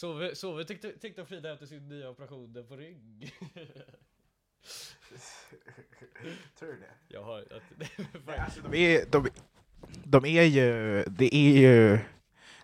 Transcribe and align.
Sove, 0.00 0.34
sove 0.34 0.64
tyckte, 0.64 0.92
tyckte 0.98 1.24
Frida 1.24 1.52
efter 1.52 1.66
sin 1.66 1.88
nya 1.88 2.10
operation 2.10 2.64
på 2.68 2.76
rygg. 2.76 3.34
Tror 6.58 6.68
du 6.68 6.76
det? 6.76 6.90
Jag 7.08 7.22
har... 7.22 7.38
Att, 7.38 7.62
Nej, 8.26 8.38
alltså, 8.38 8.60
de, 8.70 8.94
är, 8.94 9.04
de, 9.10 9.28
de 10.04 10.24
är 10.24 10.42
ju, 10.42 11.02
det 11.02 11.34
är 11.34 11.58
ju, 11.60 11.98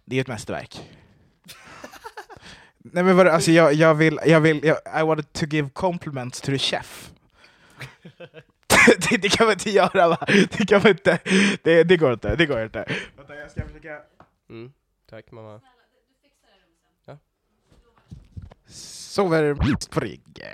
det 0.04 0.16
är 0.16 0.20
ett 0.20 0.26
mästerverk. 0.26 0.90
Nej 2.78 3.04
men 3.04 3.16
vadå, 3.16 3.30
alltså 3.30 3.50
jag, 3.50 3.74
jag 3.74 3.94
vill, 3.94 4.20
jag 4.26 4.40
vill, 4.40 4.64
jag, 4.64 4.78
I 5.00 5.02
wanted 5.02 5.32
to 5.32 5.46
give 5.46 5.70
compliments 5.70 6.40
to 6.40 6.46
the 6.46 6.58
chef. 6.58 7.12
det, 9.10 9.16
det 9.22 9.28
kan 9.28 9.46
man 9.46 9.52
inte 9.52 9.70
göra 9.70 10.08
va? 10.08 10.26
Det 10.26 10.68
kan 10.68 10.82
man 10.82 10.90
inte, 10.90 11.18
det, 11.62 11.84
det 11.84 11.96
går 11.96 12.12
inte, 12.12 12.36
det 12.36 12.46
går 12.46 12.64
inte. 12.64 12.84
Vänta 13.16 13.34
jag 13.34 13.50
ska 13.50 13.66
försöka 13.66 14.02
mm, 14.48 14.72
tack 15.06 15.30
mamma. 15.30 15.60
Sover 18.76 19.54
på 19.90 20.00
rygg. 20.00 20.22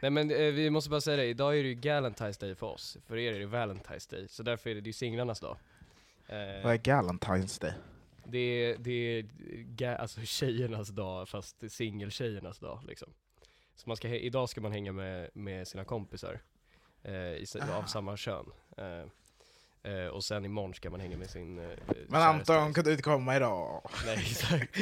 Nej 0.00 0.10
men 0.10 0.30
eh, 0.30 0.36
vi 0.38 0.70
måste 0.70 0.90
bara 0.90 1.00
säga 1.00 1.16
det, 1.16 1.24
idag 1.24 1.58
är 1.58 1.62
det 1.62 1.68
ju 1.68 1.74
Galentine's 1.74 2.40
Day 2.40 2.54
för 2.54 2.66
oss. 2.66 2.96
För 3.06 3.16
er 3.16 3.32
är 3.32 3.38
det 3.40 3.46
Valentine's 3.46 4.10
Day, 4.10 4.28
så 4.28 4.42
därför 4.42 4.70
är 4.70 4.74
det, 4.74 4.80
det 4.80 4.90
är 4.90 4.92
singlarnas 4.92 5.40
dag. 5.40 5.58
Eh, 6.26 6.36
Vad 6.64 6.72
är 6.74 6.78
Galentine's 6.78 7.60
Day? 7.60 7.72
det 8.28 8.38
är, 8.38 8.76
det 8.78 8.90
är 8.90 9.22
ga, 9.76 9.96
alltså 9.96 10.20
tjejernas 10.20 10.88
dag, 10.88 11.28
fast 11.28 11.56
singeltjejernas 11.72 12.58
dag 12.58 12.80
liksom. 12.88 13.08
Så 13.76 13.88
man 13.88 13.96
ska, 13.96 14.08
he- 14.08 14.18
idag 14.18 14.48
ska 14.48 14.60
man 14.60 14.72
hänga 14.72 14.92
med, 14.92 15.30
med 15.32 15.68
sina 15.68 15.84
kompisar 15.84 16.40
eh, 17.02 17.14
i, 17.14 17.42
s- 17.42 17.56
av 17.56 17.82
samma 17.82 18.16
kön. 18.16 18.46
Eh, 18.76 19.04
eh, 19.86 20.06
och 20.06 20.24
sen 20.24 20.44
imorgon 20.44 20.74
ska 20.74 20.90
man 20.90 21.00
hänga 21.00 21.16
med 21.16 21.30
sin 21.30 21.58
eh, 21.58 21.64
Men 22.08 22.22
Anton, 22.22 22.74
kan 22.74 22.84
du 22.84 22.90
inte 22.90 23.02
komma 23.02 23.36
idag? 23.36 23.82
Nej 24.06 24.18
exakt. 24.30 24.76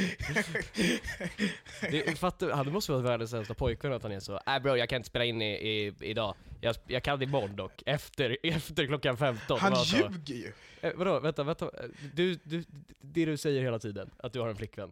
det, 1.80 2.18
fattar, 2.18 2.50
han 2.50 2.72
måste 2.72 2.92
vara 2.92 3.02
världens 3.02 3.30
sämsta 3.30 3.54
pojkvän 3.54 3.92
att 3.92 4.02
han 4.02 4.12
är 4.12 4.20
så 4.20 4.40
äh 4.46 4.62
bro 4.62 4.76
jag 4.76 4.88
kan 4.88 4.96
inte 4.96 5.08
spela 5.08 5.24
in 5.24 5.42
i, 5.42 5.52
i, 5.52 5.94
idag, 6.00 6.34
jag, 6.60 6.76
jag 6.86 7.02
kan 7.02 7.22
imorgon 7.22 7.56
dock, 7.56 7.82
efter, 7.86 8.36
efter 8.42 8.86
klockan 8.86 9.16
15. 9.16 9.58
Han 9.60 9.74
ljuger 9.84 10.34
ju! 10.34 10.52
Eh, 10.80 10.92
vadå, 10.94 11.20
vänta, 11.20 11.42
vänta. 11.42 11.70
Du, 12.14 12.34
du, 12.34 12.64
det 13.00 13.24
du 13.24 13.36
säger 13.36 13.62
hela 13.62 13.78
tiden, 13.78 14.10
att 14.18 14.32
du 14.32 14.40
har 14.40 14.48
en 14.48 14.56
flickvän. 14.56 14.90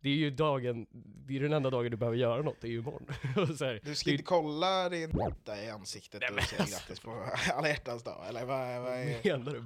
Det 0.00 0.08
är 0.08 0.14
ju 0.14 0.30
dagen, 0.30 0.86
det 1.26 1.36
är 1.36 1.40
den 1.40 1.52
enda 1.52 1.70
dagen 1.70 1.90
du 1.90 1.96
behöver 1.96 2.16
göra 2.18 2.42
något, 2.42 2.56
det 2.60 2.66
är 2.66 2.70
ju 2.70 2.78
imorgon. 2.78 3.06
Här, 3.60 3.80
Du 3.84 3.94
ska 3.94 4.10
inte 4.10 4.22
kolla 4.22 4.88
din 4.88 5.10
råtta 5.10 5.62
i 5.64 5.70
ansiktet 5.70 6.20
Nej, 6.20 6.30
och 6.36 6.42
säga 6.42 6.60
alltså. 6.60 6.78
grattis 6.78 7.00
på 7.00 7.24
alla 7.54 7.68
hjärtans 7.68 8.02
dag, 8.02 8.24
eller 8.28 8.44
vad, 8.44 8.82
vad 8.82 8.92
är... 8.92 9.20
Menar 9.24 9.52
du? 9.52 9.64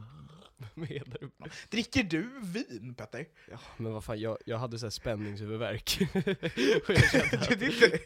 Menar 0.75 1.19
du? 1.21 1.31
Dricker 1.71 2.03
du 2.03 2.29
vin 2.43 2.95
Petter? 2.95 3.27
Ja, 3.51 3.59
men 3.77 3.93
vad 3.93 4.05
fan, 4.05 4.21
jag, 4.21 4.39
jag 4.47 4.59
hade 4.59 4.79
så 4.79 4.87
här 4.87 4.91
spänningshuvudvärk. 4.91 5.99
Att- 6.15 6.17
det, 7.59 7.67
är 7.67 7.73
inte, 7.73 7.99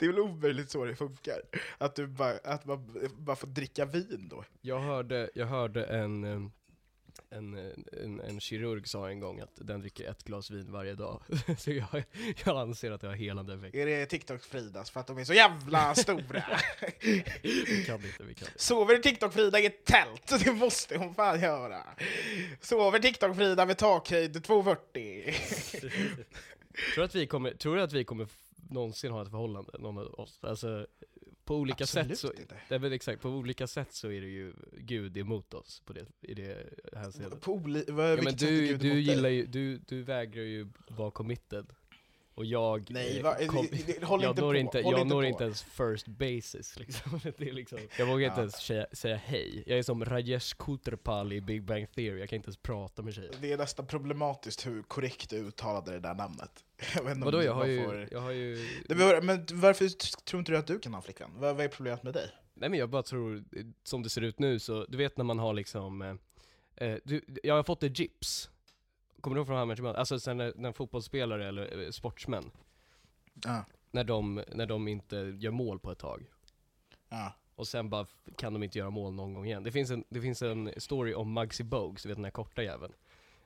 det 0.00 0.02
är 0.02 0.06
väl 0.06 0.18
omöjligt 0.18 0.70
så 0.70 0.84
det 0.84 0.96
funkar? 0.96 1.40
Att, 1.78 1.94
du 1.96 2.06
bara, 2.06 2.32
att 2.44 2.64
man 2.64 3.08
bara 3.18 3.36
får 3.36 3.46
dricka 3.48 3.84
vin 3.84 4.28
då? 4.30 4.44
Jag 4.60 4.80
hörde, 4.80 5.30
jag 5.34 5.46
hörde 5.46 5.84
en, 5.84 6.52
en, 7.30 7.54
en, 8.02 8.20
en 8.20 8.40
kirurg 8.40 8.88
sa 8.88 9.10
en 9.10 9.20
gång 9.20 9.40
att 9.40 9.52
den 9.54 9.80
dricker 9.80 10.10
ett 10.10 10.24
glas 10.24 10.50
vin 10.50 10.72
varje 10.72 10.94
dag. 10.94 11.22
Så 11.58 11.72
jag, 11.72 12.04
jag 12.44 12.56
anser 12.58 12.90
att 12.90 13.00
det 13.00 13.06
har 13.06 13.14
helande 13.14 13.54
effekt. 13.54 13.74
Är 13.74 13.86
det 13.86 14.06
TikTok-Fridas 14.06 14.90
för 14.90 15.00
att 15.00 15.06
de 15.06 15.18
är 15.18 15.24
så 15.24 15.34
jävla 15.34 15.94
stora? 15.94 16.20
Vi 17.02 17.84
kan 17.86 18.04
inte, 18.04 18.24
vi 18.24 18.34
kan 18.34 18.48
inte. 18.48 18.52
Sover 18.56 18.96
TikTok-Frida 18.96 19.60
i 19.60 19.66
ett 19.66 19.84
tält? 19.84 20.44
Det 20.44 20.52
måste 20.52 20.98
hon 20.98 21.14
fan 21.14 21.40
göra! 21.40 21.82
Sover 22.60 22.98
TikTok-Frida 22.98 23.66
med 23.66 23.78
takhöjd 23.78 24.44
240? 24.44 25.34
Tror 25.80 26.96
du 26.96 27.02
att 27.02 27.14
vi 27.14 27.26
kommer, 27.26 27.54
tror 27.54 27.78
att 27.78 27.92
vi 27.92 28.04
kommer 28.04 28.28
någonsin 28.70 29.12
ha 29.12 29.22
ett 29.22 29.30
förhållande, 29.30 29.78
någon 29.78 29.98
av 29.98 30.14
oss? 30.14 30.38
Alltså, 30.42 30.86
på 31.44 31.56
olika 31.56 31.86
sätt 31.86 32.06
så, 32.06 32.12
Absolut 32.28 32.40
inte. 32.40 32.56
nej, 32.70 32.78
men 32.78 32.92
exakt, 32.92 33.22
på 33.22 33.28
olika 33.28 33.66
sätt 33.66 33.92
så 33.92 34.10
är 34.10 34.20
det 34.20 34.26
ju 34.26 34.52
Gud 34.72 35.16
emot 35.16 35.54
oss 35.54 35.80
på 35.84 35.92
det, 35.92 36.06
i 36.20 36.34
det 36.34 36.66
hänseendet. 36.92 37.40
På 37.40 37.52
oli- 37.58 37.90
vad, 37.92 38.18
Ja, 38.18 38.22
men 38.22 38.34
du, 38.36 38.76
du 38.76 39.00
gillar 39.00 39.28
ju, 39.28 39.46
du, 39.46 39.76
du 39.78 40.02
vägrar 40.02 40.42
ju 40.42 40.68
vara 40.88 41.10
committed. 41.10 41.66
Och 42.40 42.46
jag, 42.46 42.90
Nej, 42.90 43.16
eh, 43.18 43.22
va, 43.24 43.36
kom- 43.46 43.68
håll 44.02 44.22
jag 44.22 44.30
inte 44.30 44.40
når 44.42 44.52
på, 44.52 44.58
inte, 44.58 44.82
håll 44.82 44.92
jag 44.92 45.00
inte 45.00 45.14
når 45.14 45.22
på. 45.22 45.28
inte 45.28 45.44
ens 45.44 45.62
first 45.62 46.06
basis 46.08 46.76
liksom. 46.78 47.20
Det 47.38 47.48
är 47.48 47.52
liksom 47.52 47.78
jag 47.98 48.06
vågar 48.06 48.26
inte 48.26 48.36
Ja. 48.40 48.42
ens 48.42 48.54
säga, 48.54 48.86
säga 48.92 49.16
hej. 49.16 49.62
Jag 49.66 49.78
är 49.78 49.82
som 49.82 50.04
Rajesh 50.04 50.54
Kuterpal 50.58 51.32
i 51.32 51.40
Big 51.40 51.62
Bang 51.62 51.92
Theory, 51.92 52.20
jag 52.20 52.28
kan 52.28 52.36
inte 52.36 52.46
ens 52.46 52.56
prata 52.56 53.02
med 53.02 53.14
tjejer. 53.14 53.32
Det 53.40 53.52
är 53.52 53.58
nästan 53.58 53.86
problematiskt 53.86 54.66
hur 54.66 54.82
korrekt 54.82 55.30
du 55.30 55.36
uttalade 55.36 55.90
det 55.92 56.00
där 56.00 56.14
namnet. 56.14 56.50
Jag 56.94 57.02
vet 57.04 57.10
inte 57.10 57.12
om 57.12 57.20
Vadå, 57.20 57.38
du 57.38 57.44
jag 57.44 57.52
har 57.54 57.60
bara 57.60 57.68
ju, 57.70 57.84
får- 57.84 58.08
jag 58.10 58.20
har 58.20 58.30
ju... 58.30 58.58
Men 59.22 59.46
varför 59.52 59.88
tror 60.24 60.38
inte 60.38 60.52
du 60.52 60.58
att 60.58 60.66
du 60.66 60.78
kan 60.78 60.94
ha 60.94 61.02
flickvän? 61.02 61.30
Vad, 61.36 61.56
vad 61.56 61.64
är 61.64 61.68
problemet 61.68 62.02
med 62.02 62.14
dig? 62.14 62.30
Nej 62.54 62.68
men 62.70 62.78
jag 62.78 62.90
bara 62.90 63.02
tror, 63.02 63.36
eh, 63.36 63.64
som 63.84 64.02
det 64.02 64.08
ser 64.10 64.20
ut 64.22 64.38
nu 64.38 64.58
så, 64.58 64.84
du 64.88 64.96
vet 64.98 65.16
när 65.16 65.24
man 65.24 65.38
har 65.38 65.52
liksom, 65.54 66.02
eh, 66.02 66.88
eh, 66.88 66.98
du, 67.04 67.24
jag 67.42 67.54
har 67.54 67.62
fått 67.62 67.82
ett 67.82 67.98
gips. 67.98 68.50
Kommer 69.20 69.34
du 69.34 69.38
ihåg 69.40 69.46
från 69.46 69.56
How 69.56 69.64
I 69.64 69.66
Met 69.66 69.78
Your 69.78 69.88
Mother? 69.88 69.98
Alltså 69.98 70.20
sen 70.20 70.36
när, 70.36 70.52
när 70.56 70.72
fotbollsspelare 70.72 71.48
eller 71.48 71.82
eh, 71.82 71.90
sportsmän, 71.90 72.50
Ja. 73.44 73.64
när 73.90 74.04
de, 74.04 74.42
när 74.52 74.66
de 74.66 74.88
inte 74.88 75.16
gör 75.16 75.50
mål 75.50 75.78
på 75.78 75.92
ett 75.92 75.98
tag. 75.98 76.26
Ja. 77.08 77.32
Och 77.54 77.68
sen 77.68 77.90
bara 77.90 78.02
f- 78.02 78.32
kan 78.36 78.52
de 78.52 78.62
inte 78.62 78.78
göra 78.78 78.90
mål 78.90 79.12
någon 79.14 79.34
gång 79.34 79.46
igen. 79.46 79.62
Det 79.64 79.72
finns 79.72 79.90
en, 79.90 80.04
det 80.08 80.20
finns 80.20 80.42
en 80.42 80.70
story 80.76 81.14
om 81.14 81.32
Muggsy 81.32 81.64
Bogues, 81.64 82.02
du 82.02 82.08
vet 82.08 82.16
den 82.16 82.24
här 82.24 82.30
korta 82.32 82.62
jäveln. 82.62 82.92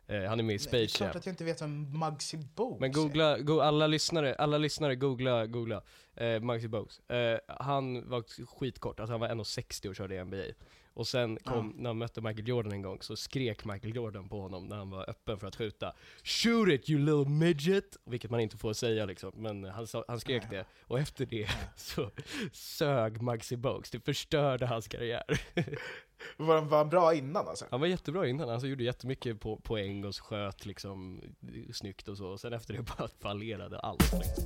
Eh, 0.06 0.23
han 0.25 0.38
är 0.41 0.43
med 0.44 0.55
i 0.55 0.59
det 0.59 0.65
är 0.65 0.87
Space 0.87 0.99
klart 0.99 1.09
Jam. 1.15 1.19
att 1.19 1.26
jag 1.26 1.32
inte 1.32 1.44
vet 1.44 1.62
vem 1.62 1.99
Muggsy 1.99 2.37
Bogues 2.55 2.81
Men 2.81 2.93
googla, 2.93 3.38
go, 3.38 3.61
alla 3.61 3.87
lyssnare, 3.87 4.35
alla 4.35 4.59
lyssnare 4.59 4.94
googla, 4.97 5.47
googla. 5.47 5.82
Eh, 6.15 6.41
Muggsy 6.41 6.69
Bogues. 6.69 7.00
Eh, 7.11 7.38
han 7.49 8.09
var 8.09 8.47
skitkort, 8.47 9.00
alltså 9.00 9.12
han 9.12 9.21
var 9.21 9.29
1,60 9.29 9.88
och 9.88 9.97
körde 9.97 10.15
i 10.15 10.25
NBA. 10.25 10.43
Och 10.94 11.06
sen 11.06 11.38
kom, 11.44 11.75
när 11.76 11.91
han 11.91 11.99
mötte 11.99 12.20
Michael 12.20 12.49
Jordan 12.49 12.73
en 12.73 12.82
gång, 12.82 13.02
så 13.02 13.17
skrek 13.17 13.64
Michael 13.64 13.96
Jordan 13.96 14.29
på 14.29 14.41
honom 14.41 14.67
när 14.67 14.76
han 14.76 14.91
var 14.91 15.11
öppen 15.11 15.38
för 15.38 15.46
att 15.46 15.56
skjuta 15.56 15.93
Shoot 16.25 16.69
it 16.69 16.91
you 16.91 17.00
little 17.00 17.32
midget! 17.32 17.96
Vilket 18.05 18.31
man 18.31 18.41
inte 18.41 18.56
får 18.56 18.73
säga 18.73 19.05
liksom, 19.05 19.32
men 19.37 19.64
han, 19.64 19.87
han 20.08 20.20
skrek 20.20 20.50
det. 20.50 20.64
Och 20.87 20.99
efter 20.99 21.26
det 21.26 21.49
så 21.76 22.11
sög 22.52 23.23
Muggsy 23.23 23.56
Bogues, 23.56 23.91
det 23.91 24.00
förstörde 24.00 24.67
hans 24.67 24.88
karriär. 24.88 25.41
Var 26.37 26.55
han, 26.55 26.69
var 26.69 26.79
han 26.79 26.88
bra 26.88 27.14
innan 27.14 27.49
alltså? 27.49 27.64
Han 27.70 27.81
var 27.81 27.87
jättebra 27.87 28.29
innan, 28.29 28.49
alltså 28.49 28.67
gjorde 28.67 28.85
jättemycket 28.85 29.40
på, 29.40 29.56
poäng 29.56 30.05
och 30.05 30.14
sköt 30.14 30.67
liksom 30.67 31.20
snyggt 31.73 32.08
och 32.08 32.17
så. 32.17 32.26
Och 32.26 32.40
sen 32.40 32.52
efter 32.52 32.75
det 32.75 32.82
bara 32.82 33.08
fallerade 33.20 33.79
allt. 33.79 34.12
Liksom. 34.12 34.44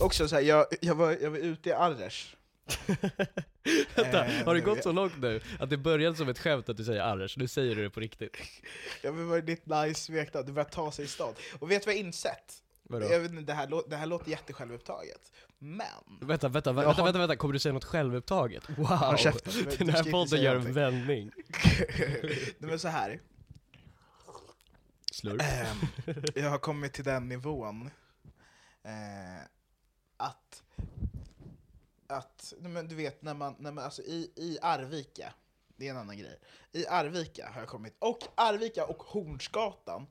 Också 0.00 0.28
så 0.28 0.34
här, 0.34 0.42
jag, 0.42 0.66
jag, 0.80 0.94
var, 0.94 1.16
jag 1.22 1.30
var 1.30 1.38
ute 1.38 1.68
i 1.68 1.72
Arresh. 1.72 2.36
Vänta, 3.94 4.26
har 4.44 4.54
det 4.54 4.60
gått 4.60 4.82
så 4.82 4.92
långt 4.92 5.18
nu 5.18 5.40
att 5.58 5.70
det 5.70 5.76
började 5.76 6.16
som 6.16 6.28
ett 6.28 6.38
skämt 6.38 6.68
att 6.68 6.76
du 6.76 6.84
säger 6.84 7.00
Arash, 7.00 7.34
nu 7.38 7.48
säger 7.48 7.74
du 7.76 7.82
det 7.82 7.90
på 7.90 8.00
riktigt? 8.00 8.36
Jag 9.02 9.12
var 9.12 9.24
väldigt 9.34 9.66
nice 9.66 10.00
smeknad, 10.00 10.46
det 10.46 10.52
började 10.52 10.70
ta 10.70 10.92
sig 10.92 11.04
i 11.04 11.08
stad. 11.08 11.34
Och 11.58 11.70
vet 11.70 11.82
du 11.82 11.86
vad 11.86 11.94
jag 11.94 12.00
insett? 12.00 12.62
Vadå? 12.82 13.06
Jag 13.12 13.20
vet, 13.20 13.30
inte, 13.30 13.42
det, 13.42 13.54
här, 13.54 13.66
lå- 13.66 13.84
det 13.88 13.96
här 13.96 14.06
låter 14.06 14.30
jättesjälvupptaget, 14.30 15.32
men... 15.58 15.86
Vänta, 16.20 16.48
vänta, 16.48 16.72
vänta, 16.72 16.92
har- 16.92 17.04
vänta, 17.04 17.18
vänta, 17.18 17.36
kommer 17.36 17.52
du 17.52 17.58
säga 17.58 17.72
något 17.72 17.84
självupptaget? 17.84 18.62
Wow! 18.76 19.16
Käften, 19.16 19.52
du- 19.52 19.64
Den 19.76 19.86
du 19.86 19.92
här 19.92 19.98
inte 19.98 20.10
podden 20.10 20.28
säga 20.28 20.42
gör 20.42 20.50
en 20.50 20.56
någonting. 20.56 20.74
vändning. 20.74 21.30
Nej 22.58 22.70
men 22.70 22.78
så 22.78 22.88
här. 22.88 23.20
Slurp. 25.12 25.42
Ehm, 25.42 26.14
jag 26.34 26.50
har 26.50 26.58
kommit 26.58 26.92
till 26.92 27.04
den 27.04 27.28
nivån 27.28 27.90
eh, 28.84 29.42
att, 30.16 30.62
att 32.10 32.52
men 32.58 32.88
du 32.88 32.94
vet, 32.94 33.22
när 33.22 33.34
man, 33.34 33.56
när 33.58 33.72
man 33.72 33.84
alltså 33.84 34.02
i, 34.02 34.32
i 34.36 34.58
Arvika, 34.62 35.34
det 35.76 35.86
är 35.86 35.90
en 35.90 35.96
annan 35.96 36.18
grej. 36.18 36.38
I 36.72 36.86
Arvika 36.86 37.48
har 37.48 37.60
jag 37.60 37.68
kommit, 37.68 37.96
och 37.98 38.18
Arvika 38.34 38.86
och 38.86 39.02
Hornsgatan 39.02 40.06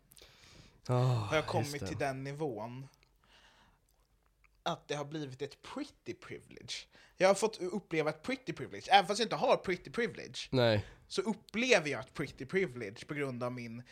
Oh, 0.89 0.95
har 0.95 1.35
jag 1.35 1.47
kommit 1.47 1.87
till 1.87 1.97
den 1.97 2.23
nivån 2.23 2.87
att 4.63 4.87
det 4.87 4.95
har 4.95 5.05
blivit 5.05 5.41
ett 5.41 5.61
pretty 5.61 6.13
privilege. 6.13 6.87
Jag 7.17 7.27
har 7.27 7.35
fått 7.35 7.61
uppleva 7.61 8.09
ett 8.09 8.23
pretty 8.23 8.53
privilege, 8.53 8.87
även 8.91 9.07
fast 9.07 9.19
jag 9.19 9.25
inte 9.25 9.35
har 9.35 9.57
pretty 9.57 9.91
privilege 9.91 10.39
Nej. 10.49 10.85
så 11.07 11.21
upplever 11.21 11.89
jag 11.89 11.99
ett 11.99 12.13
pretty 12.13 12.45
privilege 12.45 13.05
på 13.07 13.13
grund 13.13 13.43
av 13.43 13.51
min 13.51 13.83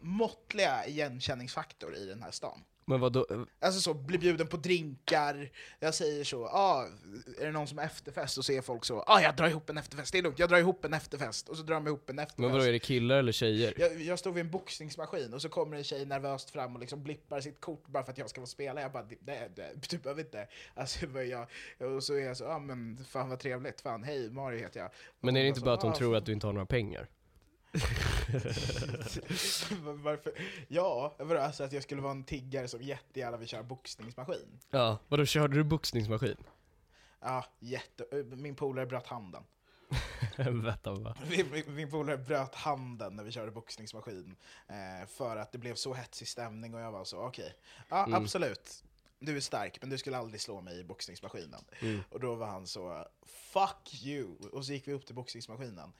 måttliga 0.00 0.86
igenkänningsfaktor 0.86 1.96
i 1.96 2.06
den 2.06 2.22
här 2.22 2.30
stan. 2.30 2.64
Men 2.90 3.00
vadå? 3.00 3.26
Alltså 3.60 3.80
så, 3.80 3.94
bli 3.94 4.18
bjuden 4.18 4.46
på 4.46 4.56
drinkar, 4.56 5.50
jag 5.80 5.94
säger 5.94 6.24
så, 6.24 6.46
ah, 6.46 6.86
är 7.40 7.44
det 7.44 7.50
någon 7.50 7.66
som 7.66 7.78
har 7.78 7.84
efterfest? 7.84 8.38
Och 8.38 8.44
så 8.44 8.52
är 8.52 8.60
folk 8.60 8.84
så, 8.84 9.04
ah, 9.06 9.20
jag 9.20 9.36
drar 9.36 9.48
ihop 9.48 9.70
en 9.70 9.78
efterfest, 9.78 10.12
det 10.12 10.18
är 10.18 10.22
lugnt, 10.22 10.38
jag 10.38 10.48
drar 10.48 10.58
ihop 10.58 10.84
en 10.84 10.94
efterfest. 10.94 11.48
Och 11.48 11.56
så 11.56 11.62
drar 11.62 11.74
de 11.74 11.86
ihop 11.86 12.10
en 12.10 12.18
efterfest. 12.18 12.38
Men 12.38 12.50
vadå, 12.52 12.64
är 12.64 12.72
det 12.72 12.78
killar 12.78 13.16
eller 13.16 13.32
tjejer? 13.32 13.74
Jag, 13.76 14.00
jag 14.02 14.18
stod 14.18 14.34
vid 14.34 14.44
en 14.44 14.50
boxningsmaskin 14.50 15.34
och 15.34 15.42
så 15.42 15.48
kommer 15.48 15.76
en 15.76 15.84
tjej 15.84 16.06
nervöst 16.06 16.50
fram 16.50 16.74
och 16.74 16.80
liksom 16.80 17.02
blippar 17.02 17.40
sitt 17.40 17.60
kort 17.60 17.86
bara 17.86 18.04
för 18.04 18.12
att 18.12 18.18
jag 18.18 18.30
ska 18.30 18.40
få 18.40 18.46
spela. 18.46 18.80
Jag 18.80 18.92
bara, 18.92 19.02
det, 19.02 19.48
det, 19.56 19.90
du 19.90 19.98
behöver 19.98 20.22
inte. 20.22 20.48
Alltså, 20.74 21.06
jag, 21.22 21.46
och 21.96 22.04
så 22.04 22.14
är 22.14 22.20
jag 22.26 22.36
så, 22.36 22.46
ah, 22.46 22.58
men 22.58 23.04
fan 23.08 23.28
vad 23.28 23.38
trevligt, 23.38 23.80
fan 23.80 24.02
hej 24.02 24.30
Mario 24.30 24.58
heter 24.58 24.80
jag. 24.80 24.90
Men 25.20 25.36
är 25.36 25.42
det 25.42 25.48
inte 25.48 25.60
bara 25.60 25.74
att 25.74 25.82
hon 25.82 25.92
"Ah, 25.92 25.96
tror 25.96 26.12
fan." 26.12 26.18
att 26.18 26.26
du 26.26 26.32
inte 26.32 26.46
har 26.46 26.52
några 26.52 26.66
pengar? 26.66 27.08
Varför? 30.02 30.32
Ja, 30.68 31.14
vadå, 31.18 31.40
alltså 31.40 31.64
att 31.64 31.72
jag 31.72 31.82
skulle 31.82 32.02
vara 32.02 32.12
en 32.12 32.24
tiggare 32.24 32.68
som 32.68 32.82
jättegärna 32.82 33.36
vill 33.36 33.48
köra 33.48 33.62
boxningsmaskin? 33.62 34.58
Ja. 34.70 34.98
Vadå, 35.08 35.24
körde 35.24 35.56
du 35.56 35.64
boxningsmaskin? 35.64 36.36
Ja, 37.20 37.44
jätte... 37.58 38.04
Min 38.36 38.54
polare 38.54 38.86
bröt 38.86 39.06
handen. 39.06 39.42
Vänta 40.36 40.92
va? 40.92 41.16
Min, 41.30 41.50
min, 41.50 41.74
min 41.74 41.90
polare 41.90 42.16
bröt 42.18 42.54
handen 42.54 43.16
när 43.16 43.24
vi 43.24 43.32
körde 43.32 43.50
boxningsmaskin. 43.50 44.36
Eh, 44.68 45.08
för 45.08 45.36
att 45.36 45.52
det 45.52 45.58
blev 45.58 45.74
så 45.74 45.94
hetsig 45.94 46.28
stämning 46.28 46.74
och 46.74 46.80
jag 46.80 46.92
var 46.92 47.04
så, 47.04 47.18
okej. 47.18 47.54
Ja, 47.88 48.04
Mm. 48.06 48.22
absolut. 48.22 48.84
Du 49.22 49.36
är 49.36 49.40
stark, 49.40 49.78
men 49.80 49.90
du 49.90 49.98
skulle 49.98 50.16
aldrig 50.16 50.40
slå 50.40 50.60
mig 50.60 50.78
i 50.80 50.84
boxningsmaskinen. 50.84 51.64
Mm. 51.80 52.00
Och 52.10 52.20
då 52.20 52.34
var 52.34 52.46
han 52.46 52.66
så, 52.66 53.06
fuck 53.26 54.04
you! 54.04 54.34
Och 54.52 54.64
så 54.66 54.72
gick 54.72 54.88
vi 54.88 54.92
upp 54.92 55.06
till 55.06 55.14
boxningsmaskinen. 55.14 55.92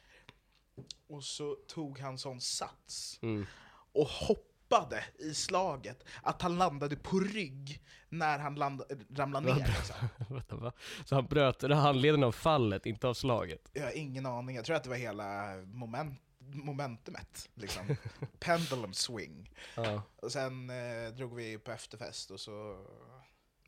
Och 1.09 1.25
så 1.25 1.55
tog 1.69 1.99
han 1.99 2.19
sån 2.19 2.41
sats 2.41 3.19
Mm. 3.23 3.47
och 3.93 4.07
hoppade 4.07 5.05
i 5.19 5.35
slaget 5.35 6.05
att 6.23 6.43
han 6.43 6.59
landade 6.59 6.97
på 6.97 7.21
rygg 7.21 7.83
när 8.09 8.39
han 8.39 8.55
land, 8.55 8.83
ramlade 9.15 9.47
ner. 9.55 9.67
Liksom. 9.67 9.97
Vänta 10.35 10.57
va? 10.57 10.73
Så 11.05 11.15
han 11.15 11.27
bröt 11.27 11.63
handleden 11.63 12.25
av 12.25 12.33
fallet, 12.33 12.87
inte 12.87 13.09
av 13.09 13.15
slaget? 13.15 13.71
Jag 13.73 13.83
har 13.85 13.97
ingen 13.97 14.27
aning, 14.27 14.57
jag 14.57 14.65
tror 14.65 14.77
att 14.77 14.83
det 14.85 14.91
var 14.91 14.97
hela 14.97 15.57
moment, 15.67 16.21
momentumet. 16.39 17.49
Liksom. 17.55 17.97
Pendulum 18.39 18.93
swing. 18.95 19.51
Ja. 19.77 20.03
Och 20.17 20.33
sen 20.33 20.71
eh, 20.71 21.13
drog 21.17 21.35
vi 21.35 21.59
på 21.59 21.71
efterfest 21.71 22.31
och 22.31 22.41
så, 22.41 22.87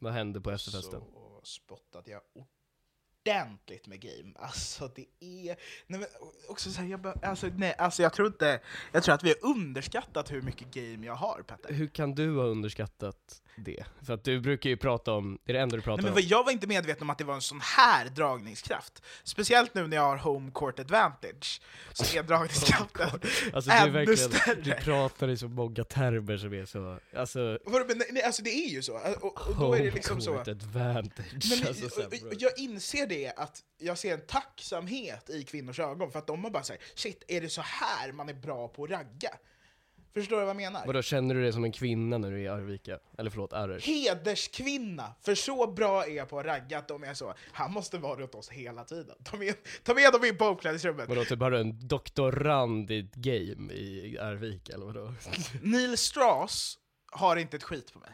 Vad 0.00 0.12
hände 0.12 0.40
på 0.40 0.50
efterfesten? 0.50 1.00
så 1.00 1.40
spottade 1.42 2.10
jag 2.10 2.20
ordentligt 3.26 3.86
med 3.86 4.00
game. 4.00 4.32
Alltså 4.36 4.90
det 4.94 5.06
är... 5.20 5.56
Nej, 5.86 6.00
men 6.00 6.04
också 6.48 6.70
så 6.70 6.80
här, 6.80 6.88
jag, 6.88 7.00
bara- 7.00 7.18
alltså, 7.22 7.46
nej, 7.56 7.74
alltså 7.78 8.02
jag 8.02 8.12
tror 8.12 8.26
inte... 8.28 8.60
Jag 8.92 9.02
tror 9.02 9.14
att 9.14 9.24
vi 9.24 9.28
har 9.28 9.50
underskattat 9.50 10.30
hur 10.32 10.42
mycket 10.42 10.70
game 10.74 11.06
jag 11.06 11.14
har, 11.14 11.42
Petter. 11.42 11.72
Hur 11.74 11.86
kan 11.88 12.14
du 12.14 12.36
ha 12.36 12.44
underskattat 12.44 13.42
det? 13.56 13.84
För 14.06 14.14
att 14.14 14.24
du 14.24 14.40
brukar 14.40 14.70
ju 14.70 14.76
prata 14.76 15.12
om, 15.12 15.38
det 15.44 15.52
är 15.52 15.54
det 15.54 15.60
enda 15.60 15.76
du 15.76 15.82
pratar 15.82 16.02
Nej, 16.02 16.12
men 16.12 16.22
om. 16.22 16.28
jag 16.28 16.44
var 16.44 16.52
inte 16.52 16.66
medveten 16.66 17.02
om 17.02 17.10
att 17.10 17.18
det 17.18 17.24
var 17.24 17.34
en 17.34 17.40
sån 17.40 17.60
här 17.60 18.08
dragningskraft. 18.08 19.02
Speciellt 19.24 19.74
nu 19.74 19.86
när 19.86 19.96
jag 19.96 20.02
har 20.02 20.16
home 20.16 20.50
court 20.54 20.78
advantage, 20.78 21.60
så 21.92 22.18
är 22.18 22.22
dragningskraften 22.28 23.08
Alltså 23.52 23.70
du, 23.70 23.76
ännu 23.76 23.90
verkligen, 23.90 24.30
större. 24.30 24.54
du 24.54 24.72
pratar 24.74 25.28
i 25.28 25.36
så 25.36 25.48
många 25.48 25.84
termer 25.84 26.36
som 26.36 26.52
är 26.54 26.64
så, 26.64 26.98
alltså 27.16 27.58
men, 27.66 28.02
nej, 28.10 28.22
alltså 28.22 28.42
det 28.42 28.50
är 28.50 28.68
ju 28.68 28.82
så, 28.82 28.92
och, 29.20 29.48
och 29.48 29.56
då 29.58 29.74
är 29.74 29.82
det 29.84 29.90
liksom 29.90 30.20
så... 30.20 30.30
Home 30.30 30.44
court 30.44 30.48
advantage. 30.62 31.46
Men, 31.60 31.68
alltså, 31.68 32.00
och- 32.02 32.34
jag 32.38 32.58
inser 32.58 33.06
det, 33.12 33.32
att 33.36 33.62
jag 33.78 33.98
ser 33.98 34.14
en 34.14 34.26
tacksamhet 34.26 35.30
i 35.30 35.44
kvinnors 35.44 35.78
ögon, 35.80 36.12
för 36.12 36.18
att 36.18 36.26
de 36.26 36.44
har 36.44 36.50
bara 36.50 36.62
sagt 36.62 36.98
shit, 36.98 37.24
är 37.28 37.40
det 37.40 37.48
så 37.48 37.62
här 37.62 38.12
man 38.12 38.28
är 38.28 38.34
bra 38.34 38.68
på 38.68 38.84
att 38.84 38.90
ragga? 38.90 39.30
Förstår 40.14 40.36
du 40.36 40.40
vad 40.42 40.48
jag 40.48 40.56
menar? 40.56 40.86
Vadå, 40.86 41.02
känner 41.02 41.34
du 41.34 41.42
dig 41.42 41.52
som 41.52 41.64
en 41.64 41.72
kvinna 41.72 42.18
när 42.18 42.30
du 42.30 42.36
är 42.36 42.40
i 42.40 42.48
Arvika? 42.48 42.98
Eller 43.18 43.30
förlåt, 43.30 43.52
Arers? 43.52 43.86
Hederskvinna! 43.86 45.14
För 45.20 45.34
så 45.34 45.72
bra 45.72 46.04
är 46.06 46.10
jag 46.10 46.28
på 46.28 46.38
att 46.38 46.46
ragga 46.46 46.78
att 46.78 46.88
de 46.88 47.04
är 47.04 47.14
så, 47.14 47.34
han 47.52 47.72
måste 47.72 47.98
vara 47.98 48.24
åt 48.24 48.34
oss 48.34 48.48
hela 48.48 48.84
tiden. 48.84 49.16
Ta 49.24 49.36
med, 49.36 49.54
ta 49.82 49.94
med 49.94 50.12
dem 50.12 50.24
in 50.24 50.36
på 50.38 50.44
omklädningsrummet. 50.44 51.08
Vadå, 51.08 51.24
typ 51.24 51.40
har 51.40 51.50
du 51.50 51.60
en 51.60 51.88
doktorand 51.88 52.90
i 52.90 52.98
ett 52.98 53.14
game 53.14 53.72
i 53.72 54.18
Arvika 54.18 54.72
eller 54.74 54.86
vadå? 54.86 55.14
Neil 55.62 55.98
Strauss 55.98 56.78
har 57.12 57.36
inte 57.36 57.56
ett 57.56 57.62
skit 57.62 57.92
på 57.92 57.98
mig. 57.98 58.10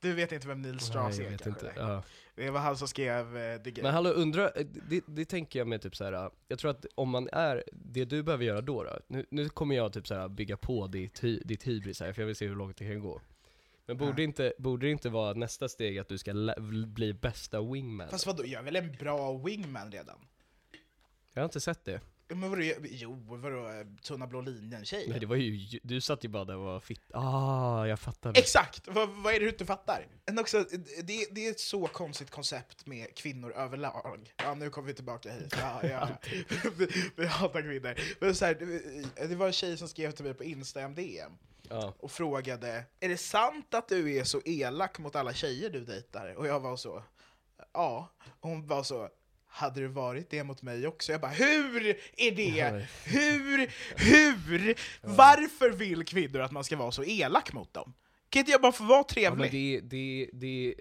Du 0.00 0.12
vet 0.12 0.32
inte 0.32 0.48
vem 0.48 0.62
Neil 0.62 0.80
Strauss 0.80 1.18
Nej, 1.18 1.24
jag 1.24 1.26
är 1.26 1.30
vet 1.30 1.42
kanske? 1.42 1.66
inte. 1.68 1.80
Ja. 1.80 2.02
Det 2.36 2.50
var 2.50 2.60
han 2.60 2.76
som 2.76 2.88
skrev 2.88 3.36
uh, 3.36 3.62
The 3.62 3.70
Game. 3.70 3.82
Men 3.82 3.94
hallå, 3.94 4.10
undra, 4.10 4.50
det, 4.88 5.04
det 5.06 5.24
tänker 5.24 5.58
jag 5.58 5.68
med 5.68 5.82
typ 5.82 5.96
så 5.96 6.04
här. 6.04 6.30
jag 6.48 6.58
tror 6.58 6.70
att 6.70 6.86
om 6.94 7.10
man 7.10 7.28
är, 7.32 7.64
det 7.72 8.04
du 8.04 8.22
behöver 8.22 8.44
göra 8.44 8.60
då, 8.60 8.84
då 8.84 8.98
nu, 9.06 9.26
nu 9.30 9.48
kommer 9.48 9.76
jag 9.76 9.92
typ 9.92 10.06
så 10.06 10.14
här 10.14 10.28
bygga 10.28 10.56
på 10.56 10.86
ditt, 10.86 11.20
ditt 11.20 11.66
hybris 11.66 12.00
här, 12.00 12.12
för 12.12 12.22
jag 12.22 12.26
vill 12.26 12.36
se 12.36 12.46
hur 12.46 12.56
långt 12.56 12.76
det 12.76 12.84
kan 12.84 13.00
gå. 13.00 13.20
Men 13.86 13.96
borde, 13.96 14.22
inte, 14.22 14.52
borde 14.58 14.86
det 14.86 14.90
inte 14.90 15.08
vara 15.08 15.32
nästa 15.32 15.68
steg 15.68 15.98
att 15.98 16.08
du 16.08 16.18
ska 16.18 16.54
bli 16.86 17.12
bästa 17.12 17.62
wingman? 17.62 18.08
Fast 18.08 18.26
vadå, 18.26 18.46
jag 18.46 18.60
är 18.60 18.64
väl 18.64 18.76
en 18.76 18.92
bra 18.92 19.38
wingman 19.38 19.92
redan? 19.92 20.18
Jag 21.32 21.42
har 21.42 21.44
inte 21.44 21.60
sett 21.60 21.84
det. 21.84 22.00
Men 22.28 22.50
vadå, 22.50 22.62
jo, 22.82 23.24
vadå, 23.28 23.84
tunna 24.02 24.26
blå 24.26 24.40
linjen-tjej? 24.40 25.06
Nej 25.08 25.20
det 25.20 25.26
var 25.26 25.36
ju, 25.36 25.78
du 25.82 26.00
satt 26.00 26.24
ju 26.24 26.28
bara 26.28 26.44
där 26.44 26.56
och 26.56 26.64
var 26.64 26.80
fitt, 26.80 27.02
ah 27.14 27.86
jag 27.86 28.00
fattar. 28.00 28.38
Exakt! 28.38 28.88
Vad, 28.88 29.08
vad 29.08 29.34
är 29.34 29.38
det 29.40 29.44
du 29.44 29.50
inte 29.50 29.66
fattar? 29.66 30.06
Men 30.26 30.38
också, 30.38 30.64
det, 31.04 31.26
det 31.30 31.46
är 31.46 31.50
ett 31.50 31.60
så 31.60 31.86
konstigt 31.86 32.30
koncept 32.30 32.86
med 32.86 33.14
kvinnor 33.14 33.52
överlag. 33.52 34.34
Ja, 34.36 34.54
nu 34.54 34.70
kommer 34.70 34.88
vi 34.88 34.94
tillbaka 34.94 35.32
hit. 35.32 35.54
Ja, 35.60 35.86
ja. 35.86 36.08
vi, 36.76 36.88
vi 37.16 37.26
hatar 37.26 37.62
kvinnor. 37.62 37.94
Men 38.20 38.34
så 38.34 38.44
här, 38.44 38.54
det, 39.28 39.34
var 39.34 39.46
en 39.46 39.52
tjej 39.52 39.76
som 39.76 39.88
skrev 39.88 40.10
till 40.10 40.24
mig 40.24 40.34
på 40.34 40.44
Insta 40.44 40.80
MDM 40.88 41.32
Ja. 41.68 41.94
och 41.98 42.10
frågade 42.10 42.84
Är 43.00 43.08
det 43.08 43.16
sant 43.16 43.74
att 43.74 43.88
du 43.88 44.14
är 44.16 44.24
så 44.24 44.40
elak 44.44 44.98
mot 44.98 45.16
alla 45.16 45.34
tjejer 45.34 45.70
du 45.70 45.84
dejtar? 45.84 46.34
Och 46.34 46.46
jag 46.46 46.60
var 46.60 46.76
så 46.76 47.02
Ja. 47.72 48.08
Och 48.40 48.48
hon 48.48 48.66
var 48.66 48.82
så 48.82 49.08
hade 49.56 49.80
du 49.80 49.86
varit 49.86 50.30
det 50.30 50.44
mot 50.44 50.62
mig 50.62 50.86
också? 50.86 51.12
Jag 51.12 51.20
bara, 51.20 51.30
hur 51.30 51.96
är 52.16 52.30
det? 52.30 52.86
Hur? 53.04 53.70
Hur? 53.96 54.74
Varför 55.02 55.70
vill 55.70 56.04
kvinnor 56.04 56.40
att 56.40 56.52
man 56.52 56.64
ska 56.64 56.76
vara 56.76 56.90
så 56.90 57.04
elak 57.04 57.52
mot 57.52 57.74
dem? 57.74 57.94
Kan 58.28 58.40
inte 58.40 58.52
jag 58.52 58.60
bara 58.60 58.72
få 58.72 58.84
vara 58.84 58.98
Ja, 58.98 59.04
trevlig? 59.04 59.40
men 59.40 59.50
det, 59.50 59.80
det, 59.80 60.30
det 60.32 60.74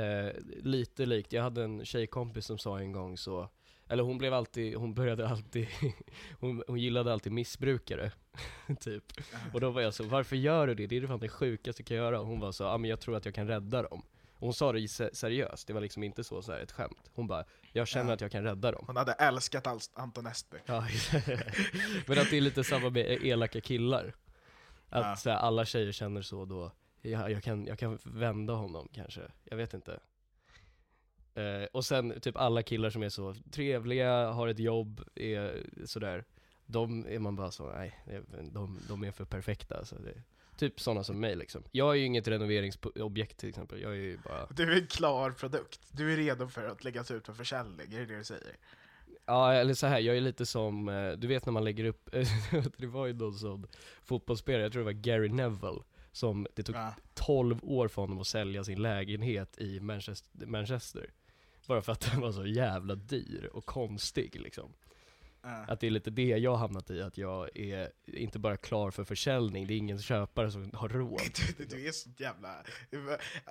eh, 0.00 0.32
lite 0.62 1.06
likt, 1.06 1.32
jag 1.32 1.42
hade 1.42 1.64
en 1.64 1.84
tjejkompis 1.84 2.46
som 2.46 2.58
sa 2.58 2.78
en 2.80 2.92
gång 2.92 3.16
så, 3.16 3.48
Eller 3.88 4.02
hon 4.02 4.18
blev 4.18 4.34
alltid, 4.34 4.74
hon 4.76 4.94
började 4.94 5.28
alltid, 5.28 5.68
hon, 6.40 6.62
hon 6.66 6.78
gillade 6.78 7.12
alltid 7.12 7.32
missbrukare. 7.32 8.12
typ. 8.80 9.04
Och 9.52 9.60
då 9.60 9.70
var 9.70 9.80
jag 9.80 9.94
så, 9.94 10.04
varför 10.04 10.36
gör 10.36 10.66
du 10.66 10.74
det? 10.74 10.86
Det 10.86 10.96
är 10.96 11.06
fan 11.06 11.20
det 11.20 11.28
sjukaste 11.28 11.82
du 11.82 11.86
kan 11.86 11.96
göra. 11.96 12.20
Och 12.20 12.26
hon 12.26 12.40
var 12.40 12.52
så, 12.52 12.64
ja 12.64 12.68
ah, 12.68 12.78
men 12.78 12.90
jag 12.90 13.00
tror 13.00 13.16
att 13.16 13.24
jag 13.24 13.34
kan 13.34 13.46
rädda 13.46 13.82
dem. 13.82 14.02
Och 14.40 14.46
hon 14.46 14.54
sa 14.54 14.72
det 14.72 14.88
se- 14.88 15.14
seriöst, 15.14 15.66
det 15.66 15.72
var 15.72 15.80
liksom 15.80 16.02
inte 16.02 16.24
så, 16.24 16.42
så 16.42 16.52
här 16.52 16.60
ett 16.60 16.72
skämt. 16.72 17.10
Hon 17.14 17.26
bara, 17.26 17.44
jag 17.72 17.88
känner 17.88 18.10
Ja. 18.10 18.14
att 18.14 18.20
jag 18.20 18.30
kan 18.32 18.42
rädda 18.44 18.72
dem. 18.72 18.84
Hon 18.86 18.96
hade 18.96 19.12
älskat 19.12 19.66
Anton 19.94 20.26
Estby. 20.26 20.56
Ja, 20.66 20.80
men 22.06 22.18
att 22.18 22.30
det 22.30 22.36
är 22.36 22.40
lite 22.40 22.64
samma 22.64 22.90
med 22.90 23.06
elaka 23.24 23.60
killar. 23.60 24.14
Att 24.88 25.04
Ja. 25.06 25.16
så 25.16 25.30
här, 25.30 25.36
alla 25.36 25.64
tjejer 25.64 25.92
känner 25.92 26.22
så 26.22 26.44
då, 26.44 26.72
jag, 27.02 27.30
jag, 27.30 27.42
kan, 27.42 27.66
jag 27.66 27.78
kan 27.78 27.98
vända 28.04 28.52
honom 28.52 28.88
kanske, 28.92 29.20
jag 29.44 29.56
vet 29.56 29.74
inte. 29.74 30.00
Eh, 31.34 31.64
och 31.72 31.84
sen 31.84 32.20
typ 32.20 32.36
alla 32.36 32.62
killar 32.62 32.90
som 32.90 33.02
är 33.02 33.08
så 33.08 33.34
trevliga, 33.50 34.30
har 34.30 34.48
ett 34.48 34.58
jobb, 34.58 35.00
är 35.14 35.66
sådär, 35.86 36.24
de 36.66 37.06
är 37.08 37.18
man 37.18 37.36
bara 37.36 37.50
så, 37.50 37.72
nej, 37.72 38.00
de, 38.52 38.78
de 38.88 39.04
är 39.04 39.10
för 39.12 39.24
perfekta 39.24 39.78
alltså. 39.78 39.94
Det, 39.96 40.22
typ 40.58 40.80
sådana 40.80 41.04
som 41.04 41.20
mig 41.20 41.36
liksom. 41.36 41.62
Jag 41.70 41.90
är 41.90 41.94
ju 41.94 42.04
inget 42.04 42.28
renoveringsobjekt 42.28 43.38
till 43.38 43.48
exempel, 43.48 43.80
jag 43.80 43.92
är 43.92 43.96
ju 43.96 44.18
bara 44.18 44.46
Du 44.50 44.72
är 44.72 44.80
en 44.80 44.86
klar 44.86 45.30
produkt. 45.30 45.80
Du 45.92 46.12
är 46.12 46.16
redo 46.16 46.48
för 46.48 46.68
att 46.68 46.84
läggas 46.84 47.10
ut 47.10 47.26
för 47.26 47.32
försäljning, 47.32 47.92
är 47.92 47.98
det 47.98 48.06
det 48.06 48.18
du 48.18 48.24
säger? 48.24 48.56
Ja, 49.26 49.52
eller 49.52 49.74
så 49.74 49.86
här, 49.86 49.98
jag 49.98 50.16
är 50.16 50.20
lite 50.20 50.46
som, 50.46 50.88
eh, 50.88 51.12
du 51.12 51.26
vet 51.26 51.46
när 51.46 51.52
man 51.52 51.64
lägger 51.64 51.84
upp, 51.84 52.10
det 52.76 52.86
var 52.86 53.06
ju 53.06 53.12
någon 53.12 53.34
sån 53.34 53.66
fotbollsspelare, 54.04 54.62
jag 54.62 54.72
tror 54.72 54.80
det 54.80 54.84
var 54.84 54.92
Gary 54.92 55.28
Neville, 55.28 55.80
som 56.12 56.46
det 56.54 56.62
tog 56.62 56.76
Ja. 56.76 56.94
12 57.14 57.58
år 57.62 57.88
för 57.88 58.02
honom 58.02 58.18
att 58.20 58.26
sälja 58.26 58.64
sin 58.64 58.82
lägenhet 58.82 59.58
i 59.58 59.80
Manchester, 59.80 60.46
Manchester. 60.46 61.10
Bara 61.66 61.82
för 61.82 61.92
att 61.92 62.00
den 62.12 62.20
var 62.20 62.32
så 62.32 62.46
jävla 62.46 62.94
dyr 62.94 63.50
och 63.52 63.66
konstig 63.66 64.40
liksom. 64.40 64.72
Ja. 65.42 65.64
Att 65.68 65.80
det 65.80 65.86
är 65.86 65.90
lite 65.90 66.10
det 66.10 66.22
jag 66.22 66.50
har 66.50 66.58
hamnat 66.58 66.90
i, 66.90 67.02
att 67.02 67.18
jag 67.18 67.56
är 67.56 67.90
inte 68.04 68.38
bara 68.38 68.56
klar 68.56 68.90
för 68.90 69.04
försäljning, 69.04 69.66
det 69.66 69.74
är 69.74 69.76
ingen 69.78 69.98
köpare 70.02 70.50
som 70.50 70.70
har 70.74 70.88
råd. 70.88 71.20
Du, 71.58 71.64
du 71.64 71.88
är 71.88 71.92
sånt 71.92 72.20
jävla... 72.20 72.62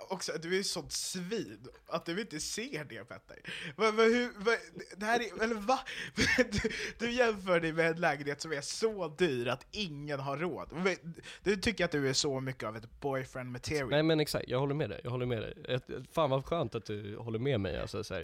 Också, 0.10 0.32
du 0.42 0.60
är 0.60 0.64
sånt 0.64 0.92
svin, 0.92 1.68
att 1.88 2.06
du 2.06 2.22
inte 2.22 2.40
ser 2.40 2.86
det 2.86 3.04
Petter. 3.04 3.38
Va, 3.76 3.92
va, 3.92 4.04
hur, 4.04 4.46
va, 4.46 4.52
det 4.98 5.06
här 5.06 5.20
är, 5.20 5.44
eller 5.44 5.56
va? 5.56 5.80
Du, 6.38 6.72
du 7.00 7.12
jämför 7.12 7.60
dig 7.60 7.74
med 7.74 7.92
en 7.92 8.02
lägenhet 8.02 8.42
som 8.42 8.52
är 8.52 8.62
så 8.62 9.08
dyr 9.08 9.48
att 9.48 9.66
ingen 9.72 10.20
har 10.20 10.38
råd. 10.38 10.70
Men 10.74 10.96
Du 11.44 11.56
tycker 11.56 11.86
att 11.86 11.92
du 11.92 12.10
är 12.10 12.14
så 12.14 12.40
mycket 12.40 12.64
av 12.64 12.78
ett 12.78 13.00
boyfriend 13.00 13.52
material. 13.52 13.90
Nej 13.90 14.04
men 14.04 14.20
exakt, 14.20 14.46
jag 14.48 14.60
håller 14.60 14.76
med 14.76 14.90
dig, 14.90 15.02
jag 15.04 15.12
håller 15.12 15.26
med 15.26 15.42
dig. 15.42 15.80
Fan 16.12 16.30
vad 16.30 16.46
skönt 16.46 16.76
att 16.76 16.86
du 16.86 17.18
håller 17.18 17.40
med 17.40 17.60
mig 17.60 17.82
alltså, 17.82 18.04
så 18.04 18.14
här. 18.14 18.24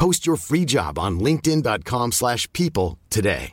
Post 0.00 0.26
your 0.26 0.36
free 0.36 0.64
job 0.64 0.98
on 0.98 1.20
linkedin.com/people 1.20 2.10
slash 2.12 2.52
people 2.52 2.98
today. 3.10 3.52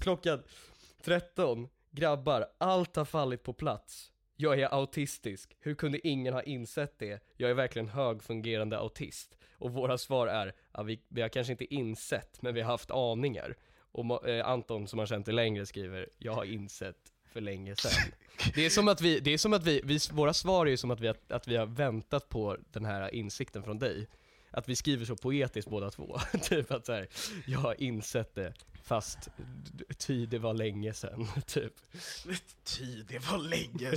Klockan 0.00 0.42
13, 1.04 1.68
grabbar, 1.90 2.46
allt 2.58 2.96
har 2.96 3.04
fallit 3.04 3.42
på 3.42 3.52
plats. 3.52 4.10
Jag 4.36 4.60
är 4.60 4.74
autistisk, 4.74 5.56
hur 5.60 5.74
kunde 5.74 6.08
ingen 6.08 6.34
ha 6.34 6.42
insett 6.42 6.98
det? 6.98 7.22
Jag 7.36 7.50
är 7.50 7.54
verkligen 7.54 7.88
högfungerande 7.88 8.78
autist. 8.78 9.36
Och 9.58 9.72
våra 9.72 9.98
svar 9.98 10.26
är, 10.26 10.54
ja, 10.72 10.82
vi, 10.82 11.00
vi 11.08 11.22
har 11.22 11.28
kanske 11.28 11.52
inte 11.52 11.74
insett, 11.74 12.42
men 12.42 12.54
vi 12.54 12.60
har 12.60 12.70
haft 12.70 12.90
aningar. 12.90 13.56
Och 13.92 14.28
eh, 14.28 14.46
Anton, 14.46 14.88
som 14.88 14.98
har 14.98 15.06
känt 15.06 15.26
det 15.26 15.32
längre, 15.32 15.66
skriver, 15.66 16.08
jag 16.18 16.32
har 16.32 16.44
insett 16.44 16.96
för 17.32 17.40
länge 17.40 17.76
sedan. 17.76 18.12
Det 18.54 18.66
är 18.66 18.70
som 18.70 18.88
att 18.88 19.00
vi, 19.00 19.20
det 19.20 19.30
är 19.34 19.38
som 19.38 19.52
att 19.52 19.64
vi, 19.64 19.80
vi 19.84 19.98
våra 20.12 20.34
svar 20.34 20.66
är 20.66 20.70
ju 20.70 20.76
som 20.76 20.90
att 20.90 21.00
vi, 21.00 21.06
har- 21.06 21.16
att 21.28 21.48
vi 21.48 21.56
har 21.56 21.66
väntat 21.66 22.28
på 22.28 22.56
den 22.72 22.84
här 22.84 23.14
insikten 23.14 23.62
från 23.62 23.78
dig. 23.78 24.08
Att 24.52 24.68
vi 24.68 24.76
skriver 24.76 25.04
så 25.06 25.16
poetiskt 25.16 25.70
båda 25.70 25.90
två. 25.90 26.18
typ 26.42 26.70
att 26.72 26.86
så 26.86 26.92
här, 26.92 27.08
jag 27.46 27.58
har 27.58 27.80
insett 27.82 28.34
det, 28.34 28.54
fast 28.84 29.18
ty 29.98 30.26
det 30.26 30.38
var 30.38 30.54
länge 30.54 30.94
sedan. 30.94 31.26
typ. 31.46 31.72
Ty, 32.64 33.02
det 33.02 33.18
var 33.18 33.38
länge 33.38 33.92